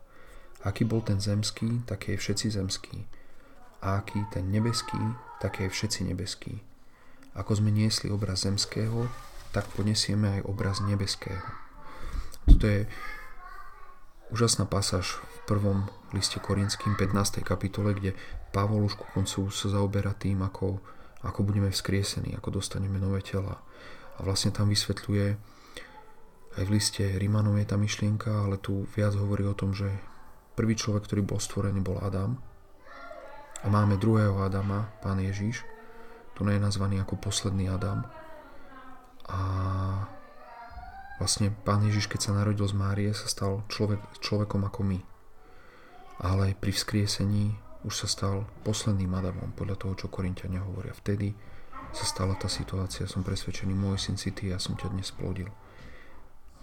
Aký 0.62 0.86
bol 0.86 1.02
ten 1.02 1.18
zemský, 1.18 1.82
tak 1.90 2.06
je 2.06 2.14
všetci 2.14 2.54
zemský. 2.54 3.02
A 3.82 3.98
aký 3.98 4.22
ten 4.30 4.46
nebeský, 4.46 5.02
tak 5.42 5.58
je 5.58 5.66
všetci 5.66 6.06
nebeský. 6.06 6.62
Ako 7.34 7.58
sme 7.58 7.74
niesli 7.74 8.14
obraz 8.14 8.46
zemského, 8.46 9.10
tak 9.50 9.66
ponesieme 9.74 10.38
aj 10.38 10.46
obraz 10.46 10.78
nebeského. 10.86 11.44
Toto 12.46 12.64
je 12.64 12.86
úžasná 14.30 14.66
pasáž 14.66 15.18
v 15.18 15.38
prvom 15.46 15.78
liste 16.14 16.38
Korinským 16.42 16.98
15. 16.98 17.42
kapitole, 17.46 17.94
kde 17.94 18.14
Pavol 18.50 18.86
už 18.86 18.98
ku 18.98 19.06
koncu 19.12 19.50
sa 19.52 19.66
zaoberá 19.70 20.14
tým, 20.14 20.42
ako, 20.42 20.82
ako 21.22 21.40
budeme 21.42 21.70
vzkriesení, 21.70 22.34
ako 22.34 22.62
dostaneme 22.62 22.98
nové 22.98 23.22
tela. 23.22 23.62
A 24.16 24.24
vlastne 24.24 24.50
tam 24.54 24.72
vysvetľuje, 24.72 25.26
aj 26.56 26.64
v 26.64 26.72
liste 26.72 27.04
Rímanov 27.04 27.60
je 27.60 27.68
tá 27.68 27.76
myšlienka, 27.76 28.48
ale 28.48 28.56
tu 28.56 28.88
viac 28.96 29.12
hovorí 29.12 29.44
o 29.44 29.58
tom, 29.58 29.76
že 29.76 29.92
prvý 30.56 30.72
človek, 30.72 31.04
ktorý 31.04 31.22
bol 31.22 31.36
stvorený, 31.36 31.84
bol 31.84 32.00
Adam. 32.00 32.40
A 33.60 33.68
máme 33.68 34.00
druhého 34.00 34.40
Adama, 34.40 34.88
pán 35.04 35.20
Ježiš. 35.20 35.68
Tu 36.32 36.44
je 36.44 36.60
nazvaný 36.60 37.00
ako 37.00 37.16
posledný 37.20 37.68
Adam, 37.72 38.04
a 39.26 39.38
vlastne 41.16 41.52
Pán 41.64 41.84
Ježiš, 41.84 42.08
keď 42.08 42.20
sa 42.30 42.36
narodil 42.36 42.66
z 42.68 42.76
Márie, 42.76 43.10
sa 43.16 43.28
stal 43.28 43.64
človek, 43.72 44.00
človekom 44.20 44.64
ako 44.68 44.80
my. 44.84 45.00
Ale 46.20 46.56
pri 46.56 46.72
vzkriesení 46.72 47.56
už 47.84 48.04
sa 48.04 48.08
stal 48.08 48.48
posledným 48.66 49.12
Adamom, 49.14 49.54
podľa 49.54 49.76
toho, 49.78 49.94
čo 49.94 50.12
Korintiania 50.12 50.64
hovoria. 50.64 50.96
Vtedy 50.96 51.36
sa 51.94 52.04
stala 52.04 52.34
tá 52.34 52.50
situácia, 52.50 53.08
som 53.08 53.22
presvedčený, 53.22 53.72
môj 53.72 54.10
syn 54.10 54.16
si 54.18 54.34
ty, 54.34 54.50
ja 54.50 54.58
som 54.58 54.74
ťa 54.74 54.92
dnes 54.92 55.08
plodil. 55.14 55.48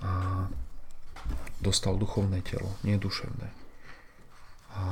A 0.03 0.45
dostal 1.63 1.95
duchovné 1.95 2.43
telo, 2.43 2.75
nie 2.83 2.99
duševné. 2.99 3.49
A 4.73 4.83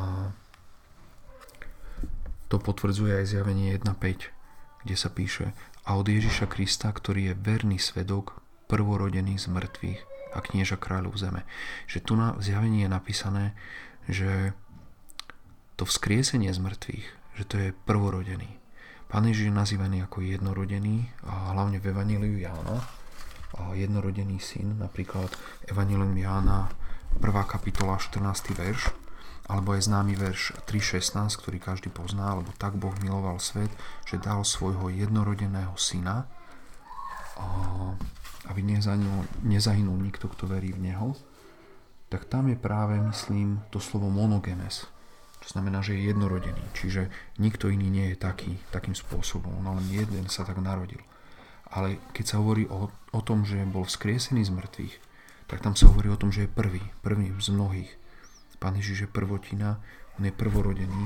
to 2.47 2.57
potvrdzuje 2.59 3.21
aj 3.21 3.25
zjavenie 3.31 3.75
1.5, 3.75 4.31
kde 4.85 4.95
sa 4.95 5.09
píše 5.11 5.51
a 5.85 5.97
od 5.97 6.05
Ježiša 6.05 6.45
Krista, 6.51 6.91
ktorý 6.93 7.33
je 7.33 7.39
verný 7.39 7.81
svedok, 7.81 8.40
prvorodený 8.71 9.35
z 9.35 9.51
mŕtvych 9.51 9.99
a 10.31 10.39
knieža 10.39 10.79
kráľov 10.79 11.19
zeme. 11.19 11.43
Že 11.91 11.99
tu 11.99 12.13
na 12.15 12.39
zjavení 12.39 12.87
je 12.87 12.89
napísané, 12.89 13.45
že 14.07 14.55
to 15.75 15.83
vzkriesenie 15.83 16.47
z 16.55 16.59
mŕtvych, 16.63 17.07
že 17.35 17.43
to 17.43 17.55
je 17.59 17.75
prvorodený. 17.83 18.47
Pán 19.11 19.27
Ježiš 19.27 19.51
je 19.51 19.59
nazývaný 19.59 20.07
ako 20.07 20.23
jednorodený, 20.23 21.11
a 21.27 21.51
hlavne 21.51 21.83
v 21.83 21.91
Evangeliu 21.91 22.39
Jána, 22.39 22.79
a 23.59 23.75
jednorodený 23.75 24.39
syn, 24.39 24.79
napríklad 24.79 25.27
Evangelium 25.67 26.15
Jána 26.15 26.71
1. 27.19 27.27
kapitola 27.43 27.99
14. 27.99 28.55
verš, 28.55 28.95
alebo 29.51 29.75
je 29.75 29.83
známy 29.83 30.15
verš 30.15 30.55
3.16, 30.63 31.27
ktorý 31.43 31.59
každý 31.59 31.91
pozná, 31.91 32.31
alebo 32.31 32.55
tak 32.55 32.79
Boh 32.79 32.95
miloval 33.03 33.43
svet, 33.43 33.67
že 34.07 34.15
dal 34.15 34.47
svojho 34.47 34.87
jednorodeného 34.87 35.75
syna, 35.75 36.23
aby 38.51 38.61
nezahynul, 38.61 39.23
nezahynul 39.47 39.97
nikto, 39.97 40.27
kto 40.27 40.51
verí 40.51 40.75
v 40.75 40.91
Neho, 40.91 41.15
tak 42.11 42.27
tam 42.27 42.51
je 42.51 42.59
práve, 42.59 42.99
myslím, 42.99 43.63
to 43.71 43.79
slovo 43.79 44.11
monogenes, 44.11 44.83
čo 45.39 45.47
znamená, 45.55 45.79
že 45.79 45.95
je 45.95 46.11
jednorodený. 46.11 46.59
Čiže 46.75 47.07
nikto 47.39 47.71
iný 47.71 47.87
nie 47.87 48.11
je 48.11 48.17
taký, 48.19 48.59
takým 48.69 48.93
spôsobom. 48.93 49.63
No 49.63 49.79
len 49.79 49.87
jeden 49.87 50.27
sa 50.27 50.43
tak 50.43 50.59
narodil. 50.59 50.99
Ale 51.71 52.03
keď 52.11 52.35
sa 52.35 52.43
hovorí 52.43 52.67
o, 52.67 52.91
o 52.91 53.21
tom, 53.23 53.47
že 53.47 53.63
bol 53.63 53.87
vzkriesený 53.87 54.43
z 54.43 54.51
mŕtvych, 54.51 54.95
tak 55.47 55.63
tam 55.63 55.71
sa 55.79 55.87
hovorí 55.87 56.11
o 56.11 56.19
tom, 56.19 56.35
že 56.35 56.45
je 56.45 56.51
prvý. 56.51 56.83
Prvý 56.99 57.31
z 57.39 57.47
mnohých. 57.55 57.91
Pán 58.59 58.77
Ježiš 58.77 59.07
je 59.07 59.09
prvotina, 59.09 59.81
on 60.19 60.27
je 60.27 60.35
prvorodený. 60.35 61.03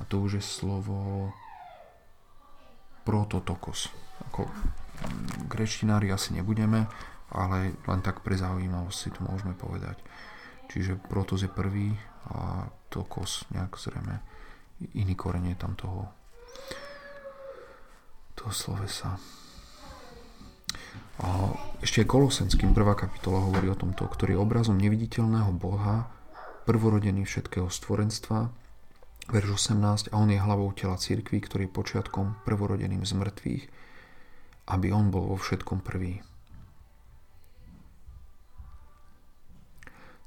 A 0.00 0.08
to 0.08 0.18
už 0.24 0.40
je 0.40 0.44
slovo 0.44 1.30
prototokos. 3.04 3.92
Ako 4.32 4.48
grečtinári 5.48 6.12
asi 6.12 6.36
nebudeme, 6.36 6.86
ale 7.32 7.74
len 7.74 8.00
tak 8.04 8.20
pre 8.20 8.36
zaujímavosť 8.36 8.98
si 8.98 9.08
to 9.10 9.20
môžeme 9.24 9.56
povedať. 9.56 9.96
Čiže 10.68 11.00
protos 11.00 11.44
je 11.44 11.50
prvý 11.52 11.92
a 12.32 12.68
tokos 12.88 13.44
nejak 13.50 13.76
zrejme 13.76 14.20
iný 14.94 15.14
korenie 15.14 15.54
tam 15.54 15.74
toho, 15.76 16.08
toho 18.36 18.52
slovesa. 18.52 19.16
A 21.22 21.28
ešte 21.84 22.08
Kolosenským 22.08 22.74
prvá 22.74 22.96
kapitola 22.98 23.44
hovorí 23.44 23.70
o 23.70 23.78
tomto, 23.78 24.08
ktorý 24.08 24.34
je 24.34 24.42
obrazom 24.42 24.80
neviditeľného 24.80 25.52
Boha, 25.54 26.10
prvorodený 26.66 27.26
všetkého 27.26 27.68
stvorenstva, 27.68 28.50
verš 29.30 29.70
18, 29.70 30.10
a 30.10 30.14
on 30.18 30.30
je 30.30 30.40
hlavou 30.40 30.72
tela 30.74 30.98
cirkvi, 30.98 31.38
ktorý 31.38 31.70
je 31.70 31.76
počiatkom 31.76 32.42
prvorodeným 32.42 33.06
z 33.06 33.12
mŕtvych, 33.14 33.64
aby 34.68 34.94
on 34.94 35.10
bol 35.10 35.34
vo 35.34 35.38
všetkom 35.38 35.82
prvý. 35.82 36.22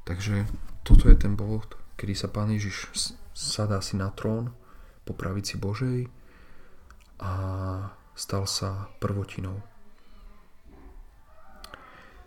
Takže 0.05 0.45
toto 0.85 1.09
je 1.09 1.17
ten 1.17 1.33
bod, 1.33 1.73
kedy 1.97 2.13
sa 2.13 2.29
Pán 2.29 2.53
Ježiš 2.53 2.93
sadá 3.33 3.81
si 3.81 3.97
na 3.97 4.13
trón 4.13 4.53
po 5.01 5.17
pravici 5.17 5.57
Božej 5.57 6.05
a 7.17 7.31
stal 8.13 8.45
sa 8.45 8.93
prvotinou. 9.01 9.65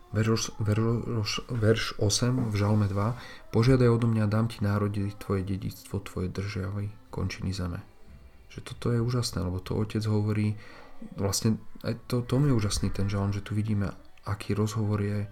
Verš, 0.08 0.56
verš, 0.56 1.44
verš 1.52 2.00
8 2.00 2.48
v 2.48 2.54
Žalme 2.56 2.88
2 2.88 3.52
Požiadaj 3.52 3.92
odo 3.92 4.08
mňa, 4.08 4.24
dám 4.24 4.48
ti 4.48 4.64
národy 4.64 5.12
tvoje 5.20 5.44
dedictvo, 5.44 6.00
tvoje 6.00 6.32
držiavy, 6.32 6.88
končiny 7.12 7.52
zeme. 7.52 7.84
Že 8.48 8.60
toto 8.64 8.86
je 8.88 9.04
úžasné, 9.04 9.44
lebo 9.44 9.60
to 9.60 9.76
otec 9.76 10.00
hovorí, 10.08 10.56
vlastne 11.12 11.60
aj 11.86 11.94
to, 12.10 12.26
to 12.26 12.34
je 12.42 12.54
úžasný 12.54 12.88
ten 12.90 13.06
žalm, 13.06 13.30
že 13.30 13.44
tu 13.44 13.54
vidíme, 13.54 13.90
aký 14.26 14.54
rozhovor 14.54 14.98
je 14.98 15.28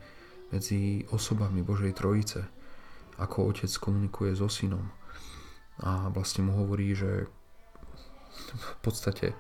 medzi 0.55 1.03
osobami 1.11 1.63
Božej 1.63 1.97
Trojice 1.99 2.47
ako 3.17 3.53
otec 3.53 3.73
komunikuje 3.81 4.37
so 4.37 4.49
synom. 4.49 4.93
A 5.81 6.09
vlastne 6.13 6.45
mu 6.45 6.57
hovorí, 6.57 6.93
že 6.97 7.29
v 8.53 8.77
podstate 8.85 9.33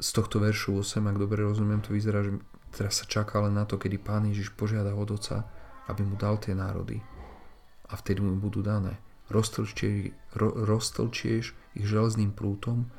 z 0.00 0.08
tohto 0.16 0.42
veršu 0.42 0.82
8, 0.82 1.02
ak 1.06 1.16
dobre 1.18 1.42
rozumiem, 1.42 1.82
to 1.82 1.94
vyzerá, 1.94 2.26
že 2.26 2.38
teraz 2.74 3.02
sa 3.02 3.06
čaká 3.06 3.42
len 3.42 3.54
na 3.54 3.66
to, 3.66 3.78
kedy 3.78 3.98
Pán 3.98 4.26
Ježiš 4.26 4.54
požiada 4.54 4.94
od 4.94 5.10
Otca, 5.10 5.46
aby 5.90 6.02
mu 6.06 6.14
dal 6.18 6.38
tie 6.38 6.54
národy. 6.54 6.98
A 7.90 7.98
vtedy 7.98 8.22
mu 8.22 8.38
budú 8.38 8.62
dané. 8.62 8.98
Roztlčieš, 9.30 10.14
ro, 10.38 10.50
roztlčieš 10.66 11.54
ich 11.78 11.86
železným 11.86 12.34
prútom, 12.34 12.90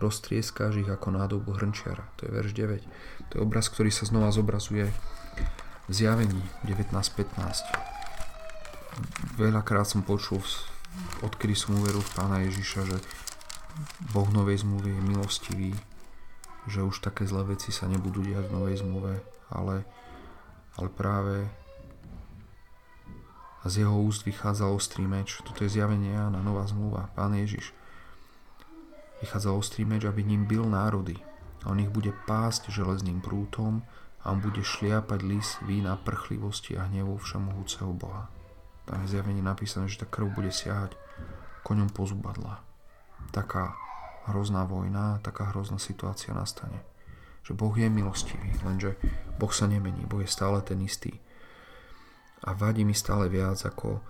roztrieskáš 0.00 0.80
ich 0.80 0.90
ako 0.90 1.12
nádobu 1.12 1.54
hrnčiara. 1.54 2.08
To 2.18 2.26
je 2.26 2.30
verš 2.32 2.56
9. 2.56 2.80
To 3.30 3.32
je 3.36 3.40
obraz, 3.44 3.68
ktorý 3.68 3.92
sa 3.92 4.08
znova 4.08 4.32
zobrazuje 4.32 4.88
v 5.86 5.92
zjavení 5.92 6.40
19.15 6.64 7.90
veľakrát 9.36 9.86
som 9.86 10.02
počul, 10.04 10.42
odkedy 11.22 11.54
som 11.54 11.78
uveril 11.78 12.02
v 12.02 12.14
Pána 12.14 12.42
Ježiša, 12.44 12.80
že 12.86 12.98
Boh 14.12 14.28
novej 14.28 14.66
zmluvy 14.66 14.90
je 14.92 15.02
milostivý, 15.02 15.70
že 16.66 16.84
už 16.84 17.00
také 17.00 17.24
zlé 17.24 17.56
veci 17.56 17.72
sa 17.72 17.88
nebudú 17.88 18.20
diať 18.20 18.50
v 18.50 18.54
novej 18.54 18.76
zmluve, 18.82 19.22
ale, 19.48 19.86
ale 20.76 20.88
práve 20.92 21.48
a 23.60 23.68
z 23.68 23.84
jeho 23.84 23.92
úst 23.92 24.24
vychádza 24.24 24.72
ostrý 24.72 25.04
meč. 25.04 25.36
Toto 25.44 25.68
je 25.68 25.72
zjavenie 25.72 26.16
na 26.16 26.40
nová 26.40 26.64
zmluva, 26.64 27.12
Pán 27.12 27.36
Ježiš. 27.36 27.76
Vychádza 29.20 29.52
ostrý 29.52 29.84
meč, 29.84 30.04
aby 30.04 30.24
ním 30.24 30.44
byl 30.44 30.64
národy. 30.64 31.16
A 31.64 31.70
on 31.70 31.80
ich 31.80 31.92
bude 31.92 32.12
pásť 32.24 32.72
železným 32.72 33.20
prútom 33.20 33.84
a 34.24 34.32
on 34.32 34.40
bude 34.40 34.64
šliapať 34.64 35.20
lis 35.22 35.60
vína 35.68 35.96
prchlivosti 35.96 36.76
a 36.80 36.88
hnevu 36.88 37.20
všemohúceho 37.20 37.92
Boha. 37.92 38.32
Tam 38.88 39.04
je 39.04 39.12
zjavenie 39.12 39.44
napísané, 39.44 39.88
že 39.92 40.00
tá 40.00 40.06
krv 40.08 40.32
bude 40.32 40.48
siahať 40.48 40.96
koňom 41.62 41.92
po 41.92 42.08
zubadla. 42.08 42.64
Taká 43.28 43.76
hrozná 44.32 44.64
vojna, 44.64 45.20
taká 45.20 45.52
hrozná 45.52 45.76
situácia 45.76 46.32
nastane. 46.32 46.80
Že 47.44 47.56
Boh 47.56 47.76
je 47.76 47.88
milostivý, 47.92 48.56
lenže 48.64 48.96
Boh 49.36 49.52
sa 49.52 49.68
nemení, 49.68 50.08
Boh 50.08 50.24
je 50.24 50.32
stále 50.32 50.64
ten 50.64 50.80
istý. 50.80 51.20
A 52.40 52.56
vadí 52.56 52.88
mi 52.88 52.96
stále 52.96 53.28
viac, 53.28 53.60
ako 53.68 54.00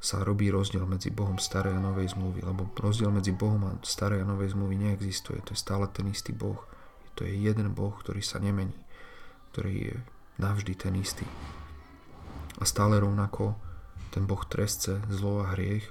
sa 0.00 0.24
robí 0.24 0.48
rozdiel 0.48 0.88
medzi 0.88 1.12
Bohom 1.12 1.36
starej 1.36 1.76
a 1.76 1.84
novej 1.84 2.16
zmluvy, 2.16 2.40
lebo 2.40 2.72
rozdiel 2.72 3.12
medzi 3.12 3.36
Bohom 3.36 3.68
a 3.68 3.76
starej 3.84 4.24
a 4.24 4.26
novej 4.26 4.56
zmluvy 4.56 4.80
neexistuje. 4.80 5.44
To 5.44 5.52
je 5.52 5.60
stále 5.60 5.84
ten 5.92 6.08
istý 6.08 6.32
Boh. 6.32 6.56
To 7.20 7.28
je 7.28 7.36
jeden 7.36 7.76
Boh, 7.76 7.92
ktorý 7.92 8.24
sa 8.24 8.40
nemení, 8.40 8.72
ktorý 9.52 9.92
je 9.92 9.96
navždy 10.40 10.72
ten 10.72 10.96
istý. 10.96 11.28
A 12.56 12.64
stále 12.64 12.96
rovnako 12.96 13.60
ten 14.08 14.24
Boh 14.24 14.40
trestce, 14.48 15.04
zlo 15.12 15.44
a 15.44 15.52
hriech, 15.52 15.84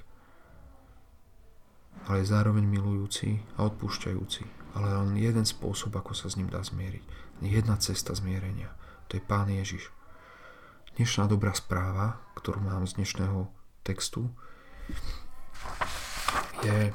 ale 2.10 2.26
je 2.26 2.32
zároveň 2.34 2.66
milujúci 2.66 3.46
a 3.54 3.70
odpúšťajúci. 3.70 4.74
Ale 4.74 4.90
len 4.90 5.14
jeden 5.22 5.46
spôsob, 5.46 5.94
ako 5.94 6.18
sa 6.18 6.26
s 6.26 6.34
ním 6.34 6.50
dá 6.50 6.58
zmieriť. 6.58 7.02
Jedna 7.46 7.78
cesta 7.78 8.10
zmierenia. 8.10 8.74
To 9.06 9.18
je 9.18 9.22
Pán 9.22 9.50
Ježiš. 9.50 9.90
Dnešná 10.98 11.30
dobrá 11.30 11.54
správa, 11.54 12.18
ktorú 12.34 12.58
mám 12.62 12.86
z 12.90 12.98
dnešného 12.98 13.59
textu, 13.82 14.30
je 16.60 16.92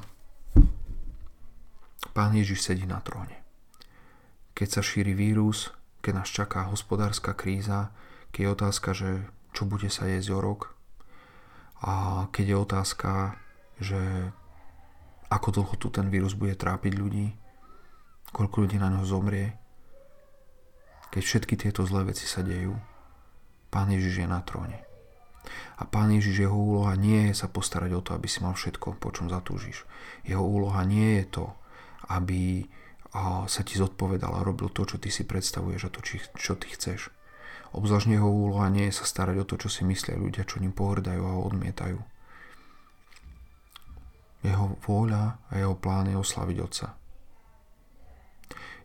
Pán 2.15 2.32
Ježiš 2.32 2.63
sedí 2.63 2.88
na 2.88 3.04
tróne. 3.04 3.43
Keď 4.56 4.80
sa 4.80 4.82
šíri 4.86 5.12
vírus, 5.12 5.76
keď 6.00 6.24
nás 6.24 6.30
čaká 6.32 6.71
hospodárska 6.71 7.36
kríza, 7.36 7.91
keď 8.32 8.39
je 8.39 8.56
otázka, 8.56 8.89
že 8.95 9.10
čo 9.52 9.67
bude 9.67 9.91
sa 9.91 10.08
jesť 10.08 10.32
o 10.32 10.39
rok, 10.39 10.71
a 11.84 12.26
keď 12.32 12.45
je 12.45 12.58
otázka, 12.63 13.12
že 13.84 14.32
ako 15.28 15.48
dlho 15.52 15.76
tu 15.76 15.91
ten 15.91 16.08
vírus 16.08 16.38
bude 16.38 16.56
trápiť 16.56 16.93
ľudí, 16.95 17.36
koľko 18.32 18.63
ľudí 18.63 18.80
na 18.80 18.88
ňo 18.93 19.04
zomrie, 19.04 19.58
keď 21.12 21.24
všetky 21.24 21.56
tieto 21.60 21.84
zlé 21.84 22.15
veci 22.15 22.24
sa 22.24 22.45
dejú, 22.45 22.80
Pán 23.67 23.91
Ježiš 23.91 24.24
je 24.24 24.28
na 24.30 24.39
tróne. 24.39 24.85
A 25.79 25.84
Pán 25.86 26.12
Ježiš, 26.12 26.45
jeho 26.45 26.55
úloha 26.55 26.95
nie 26.97 27.29
je 27.31 27.41
sa 27.41 27.47
postarať 27.51 27.91
o 27.95 28.01
to, 28.01 28.13
aby 28.17 28.27
si 28.29 28.39
mal 28.41 28.53
všetko, 28.58 28.97
po 28.97 29.10
čom 29.13 29.27
zatúžiš. 29.27 29.86
Jeho 30.25 30.41
úloha 30.41 30.81
nie 30.86 31.21
je 31.21 31.25
to, 31.41 31.45
aby 32.10 32.65
sa 33.47 33.63
ti 33.63 33.79
zodpovedal 33.79 34.36
a 34.36 34.43
robil 34.43 34.67
to, 34.67 34.84
čo 34.84 34.99
ty 34.99 35.08
si 35.08 35.23
predstavuješ 35.23 35.88
a 35.88 35.93
to, 35.93 36.03
čo 36.36 36.53
ty 36.60 36.67
chceš. 36.67 37.15
Obzvlášť 37.71 38.12
jeho 38.12 38.27
úloha 38.27 38.67
nie 38.67 38.91
je 38.91 38.99
sa 38.99 39.08
starať 39.08 39.36
o 39.39 39.47
to, 39.47 39.55
čo 39.55 39.71
si 39.71 39.88
myslia 39.88 40.19
ľudia, 40.19 40.43
čo 40.43 40.60
ním 40.60 40.75
pohrdajú 40.75 41.23
a 41.23 41.39
odmietajú. 41.43 41.99
Jeho 44.43 44.77
vôľa 44.84 45.39
a 45.47 45.53
jeho 45.55 45.75
plán 45.79 46.12
je 46.12 46.19
oslaviť 46.19 46.58
Otca. 46.60 46.88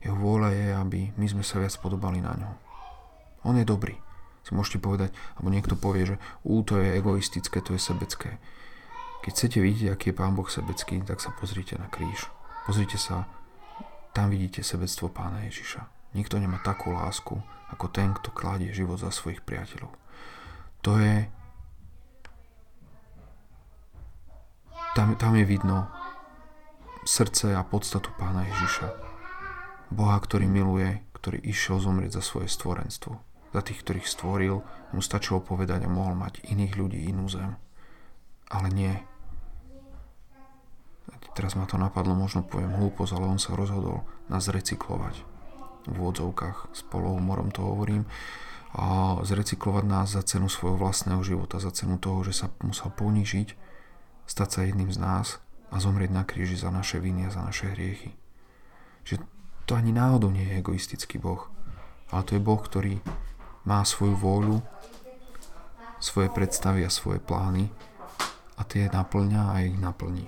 Jeho 0.00 0.16
vôľa 0.16 0.50
je, 0.56 0.66
aby 0.72 1.00
my 1.18 1.26
sme 1.26 1.44
sa 1.44 1.60
viac 1.60 1.74
podobali 1.76 2.22
na 2.24 2.32
ňo. 2.32 2.50
On 3.44 3.54
je 3.58 3.66
dobrý. 3.66 3.98
Si 4.50 4.58
môžete 4.58 4.82
povedať, 4.82 5.14
alebo 5.38 5.54
niekto 5.54 5.78
povie, 5.78 6.10
že 6.10 6.16
ú, 6.42 6.66
to 6.66 6.82
je 6.82 6.98
egoistické, 6.98 7.62
to 7.62 7.78
je 7.78 7.80
sebecké. 7.80 8.42
Keď 9.22 9.30
chcete 9.30 9.58
vidieť, 9.62 9.94
aký 9.94 10.10
je 10.10 10.18
Pán 10.18 10.34
Boh 10.34 10.50
sebecký, 10.50 10.98
tak 11.06 11.22
sa 11.22 11.30
pozrite 11.30 11.78
na 11.78 11.86
kríž. 11.86 12.26
Pozrite 12.66 12.98
sa, 12.98 13.30
tam 14.10 14.34
vidíte 14.34 14.66
sebectvo 14.66 15.06
Pána 15.06 15.46
Ježiša. 15.46 15.86
Nikto 16.18 16.42
nemá 16.42 16.58
takú 16.66 16.90
lásku, 16.90 17.38
ako 17.70 17.86
ten, 17.94 18.10
kto 18.10 18.34
kladie 18.34 18.74
život 18.74 18.98
za 18.98 19.14
svojich 19.14 19.46
priateľov. 19.46 19.94
To 20.82 20.98
je 20.98 21.30
tam, 24.98 25.14
tam 25.14 25.38
je 25.38 25.46
vidno 25.46 25.86
srdce 27.06 27.54
a 27.54 27.62
podstatu 27.62 28.10
pána 28.18 28.42
Ježiša. 28.50 28.90
Boha, 29.94 30.18
ktorý 30.18 30.50
miluje, 30.50 30.98
ktorý 31.14 31.38
išiel 31.46 31.78
zomrieť 31.78 32.18
za 32.18 32.22
svoje 32.26 32.50
stvorenstvo. 32.50 33.29
Za 33.50 33.60
tých, 33.66 33.82
ktorých 33.82 34.06
stvoril, 34.06 34.62
mu 34.94 35.00
stačilo 35.02 35.42
povedať 35.42 35.86
a 35.86 35.90
mohol 35.90 36.14
mať 36.14 36.46
iných 36.46 36.74
ľudí, 36.78 37.00
inú 37.10 37.26
zem. 37.26 37.58
Ale 38.50 38.70
nie. 38.70 38.94
Teraz 41.34 41.54
ma 41.54 41.66
to 41.66 41.78
napadlo, 41.78 42.14
možno 42.18 42.42
poviem 42.42 42.74
hlúposť, 42.74 43.14
ale 43.14 43.30
on 43.30 43.38
sa 43.38 43.54
rozhodol 43.54 44.02
nás 44.26 44.50
recyklovať. 44.50 45.22
V 45.86 45.96
úvodzovkách 45.96 46.74
s 46.74 46.82
polohumorom 46.90 47.54
to 47.54 47.62
hovorím. 47.62 48.06
A 48.70 49.18
zrecyklovať 49.26 49.84
nás 49.86 50.14
za 50.14 50.22
cenu 50.22 50.46
svojho 50.46 50.78
vlastného 50.78 51.22
života, 51.26 51.58
za 51.58 51.74
cenu 51.74 51.98
toho, 51.98 52.22
že 52.22 52.34
sa 52.34 52.46
musel 52.62 52.94
ponížiť 52.94 53.58
stať 54.30 54.48
sa 54.48 54.60
jedným 54.62 54.94
z 54.94 54.98
nás 55.02 55.42
a 55.74 55.82
zomrieť 55.82 56.10
na 56.14 56.22
kríži 56.22 56.54
za 56.54 56.70
naše 56.70 57.02
viny 57.02 57.26
a 57.26 57.34
za 57.34 57.42
naše 57.42 57.74
hriechy. 57.74 58.14
Že 59.02 59.26
to 59.66 59.74
ani 59.74 59.90
náhodou 59.90 60.30
nie 60.30 60.46
je 60.46 60.62
egoistický 60.62 61.18
Boh, 61.18 61.50
ale 62.14 62.22
to 62.22 62.38
je 62.38 62.42
Boh, 62.42 62.62
ktorý 62.62 63.02
má 63.64 63.84
svoju 63.84 64.16
vôľu, 64.16 64.58
svoje 66.00 66.32
predstavy 66.32 66.84
a 66.84 66.90
svoje 66.90 67.20
plány 67.20 67.68
a 68.56 68.62
tie 68.64 68.88
naplňa 68.88 69.42
a 69.52 69.56
ich 69.64 69.76
naplní. 69.76 70.24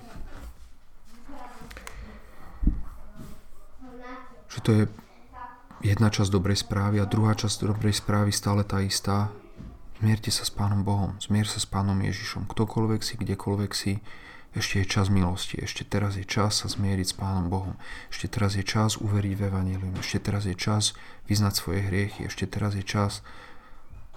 Že 4.53 4.59
to 4.61 4.71
je 4.73 4.83
jedna 5.81 6.13
časť 6.13 6.29
dobrej 6.29 6.61
správy 6.61 7.01
a 7.01 7.09
druhá 7.09 7.33
časť 7.33 7.65
dobrej 7.65 7.97
správy 7.97 8.29
stále 8.29 8.61
tá 8.61 8.81
istá, 8.85 9.33
Zmierte 10.03 10.35
sa 10.35 10.43
s 10.43 10.51
Pánom 10.51 10.83
Bohom, 10.83 11.15
zmier 11.15 11.47
sa 11.47 11.63
s 11.63 11.67
Pánom 11.69 11.95
Ježišom. 11.95 12.43
Ktokoľvek 12.51 12.99
si, 13.07 13.15
kdekoľvek 13.15 13.71
si, 13.71 14.03
ešte 14.53 14.81
je 14.81 14.85
čas 14.85 15.09
milosti, 15.09 15.57
ešte 15.57 15.81
teraz 15.81 16.13
je 16.13 16.25
čas 16.25 16.61
sa 16.61 16.67
zmieriť 16.69 17.07
s 17.09 17.17
Pánom 17.17 17.49
Bohom, 17.49 17.73
ešte 18.13 18.29
teraz 18.29 18.53
je 18.53 18.61
čas 18.61 19.01
uveriť 19.01 19.33
v 19.33 19.45
Evangelium, 19.49 19.97
ešte 19.97 20.21
teraz 20.21 20.45
je 20.45 20.53
čas 20.53 20.93
vyznať 21.25 21.53
svoje 21.57 21.81
hriechy, 21.89 22.29
ešte 22.29 22.45
teraz 22.45 22.77
je 22.77 22.85
čas 22.85 23.25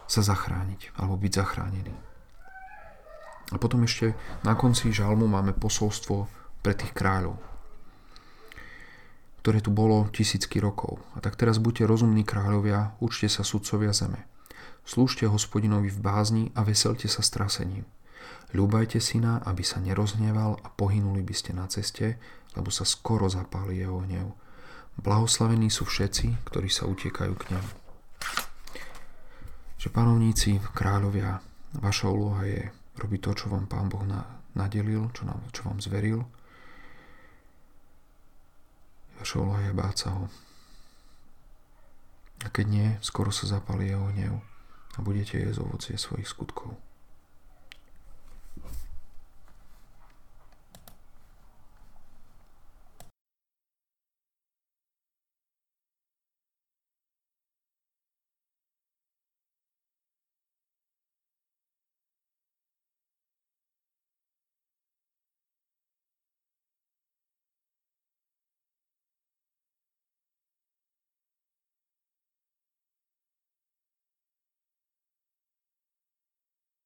sa 0.07 0.21
zachrániť 0.21 0.93
alebo 1.01 1.17
byť 1.17 1.33
zachránený. 1.33 1.97
A 3.55 3.57
potom 3.57 3.81
ešte 3.87 4.13
na 4.45 4.59
konci 4.59 4.93
žalmu 4.93 5.25
máme 5.25 5.55
posolstvo 5.57 6.29
pre 6.61 6.75
tých 6.75 6.93
kráľov, 6.93 7.39
ktoré 9.41 9.63
tu 9.63 9.71
bolo 9.71 10.11
tisícky 10.11 10.59
rokov. 10.59 10.99
A 11.15 11.23
tak 11.23 11.39
teraz 11.39 11.63
buďte 11.63 11.87
rozumní 11.87 12.27
kráľovia, 12.27 12.99
učte 12.99 13.31
sa 13.31 13.47
sudcovia 13.47 13.95
zeme. 13.95 14.27
Slúžte 14.83 15.31
hospodinovi 15.31 15.91
v 15.91 16.03
bázni 16.03 16.45
a 16.59 16.67
veselte 16.67 17.07
sa 17.07 17.23
strasením. 17.23 17.87
Ľúbajte 18.57 19.03
syna, 19.03 19.43
aby 19.45 19.61
sa 19.61 19.83
nerozhneval 19.83 20.63
a 20.63 20.69
pohynuli 20.73 21.21
by 21.21 21.35
ste 21.35 21.53
na 21.53 21.67
ceste, 21.69 22.17
lebo 22.57 22.73
sa 22.73 22.89
skoro 22.89 23.29
zapáli 23.29 23.83
jeho 23.83 24.01
hnev. 24.07 24.33
Blahoslavení 24.97 25.69
sú 25.69 25.85
všetci, 25.85 26.49
ktorí 26.49 26.73
sa 26.73 26.89
utekajú 26.89 27.35
k 27.37 27.53
nemu. 27.53 27.71
Že 29.77 29.89
panovníci, 29.93 30.57
kráľovia, 30.73 31.37
vaša 31.77 32.09
úloha 32.09 32.49
je 32.49 32.65
robiť 32.97 33.21
to, 33.21 33.31
čo 33.37 33.47
vám 33.53 33.69
Pán 33.69 33.93
Boh 33.93 34.03
nadelil, 34.57 35.13
čo, 35.13 35.29
nám, 35.29 35.45
čo 35.53 35.69
vám 35.69 35.85
zveril. 35.85 36.25
Vaša 39.21 39.37
úloha 39.37 39.61
je 39.69 39.73
báť 39.77 39.97
sa 40.01 40.09
ho. 40.17 40.25
A 42.45 42.49
keď 42.49 42.67
nie, 42.69 42.89
skoro 43.05 43.29
sa 43.29 43.49
zapáli 43.49 43.93
jeho 43.93 44.09
hnev 44.13 44.41
a 44.97 44.99
budete 45.05 45.41
jesť 45.41 45.61
ovocie 45.61 45.97
svojich 46.01 46.29
skutkov. 46.29 46.73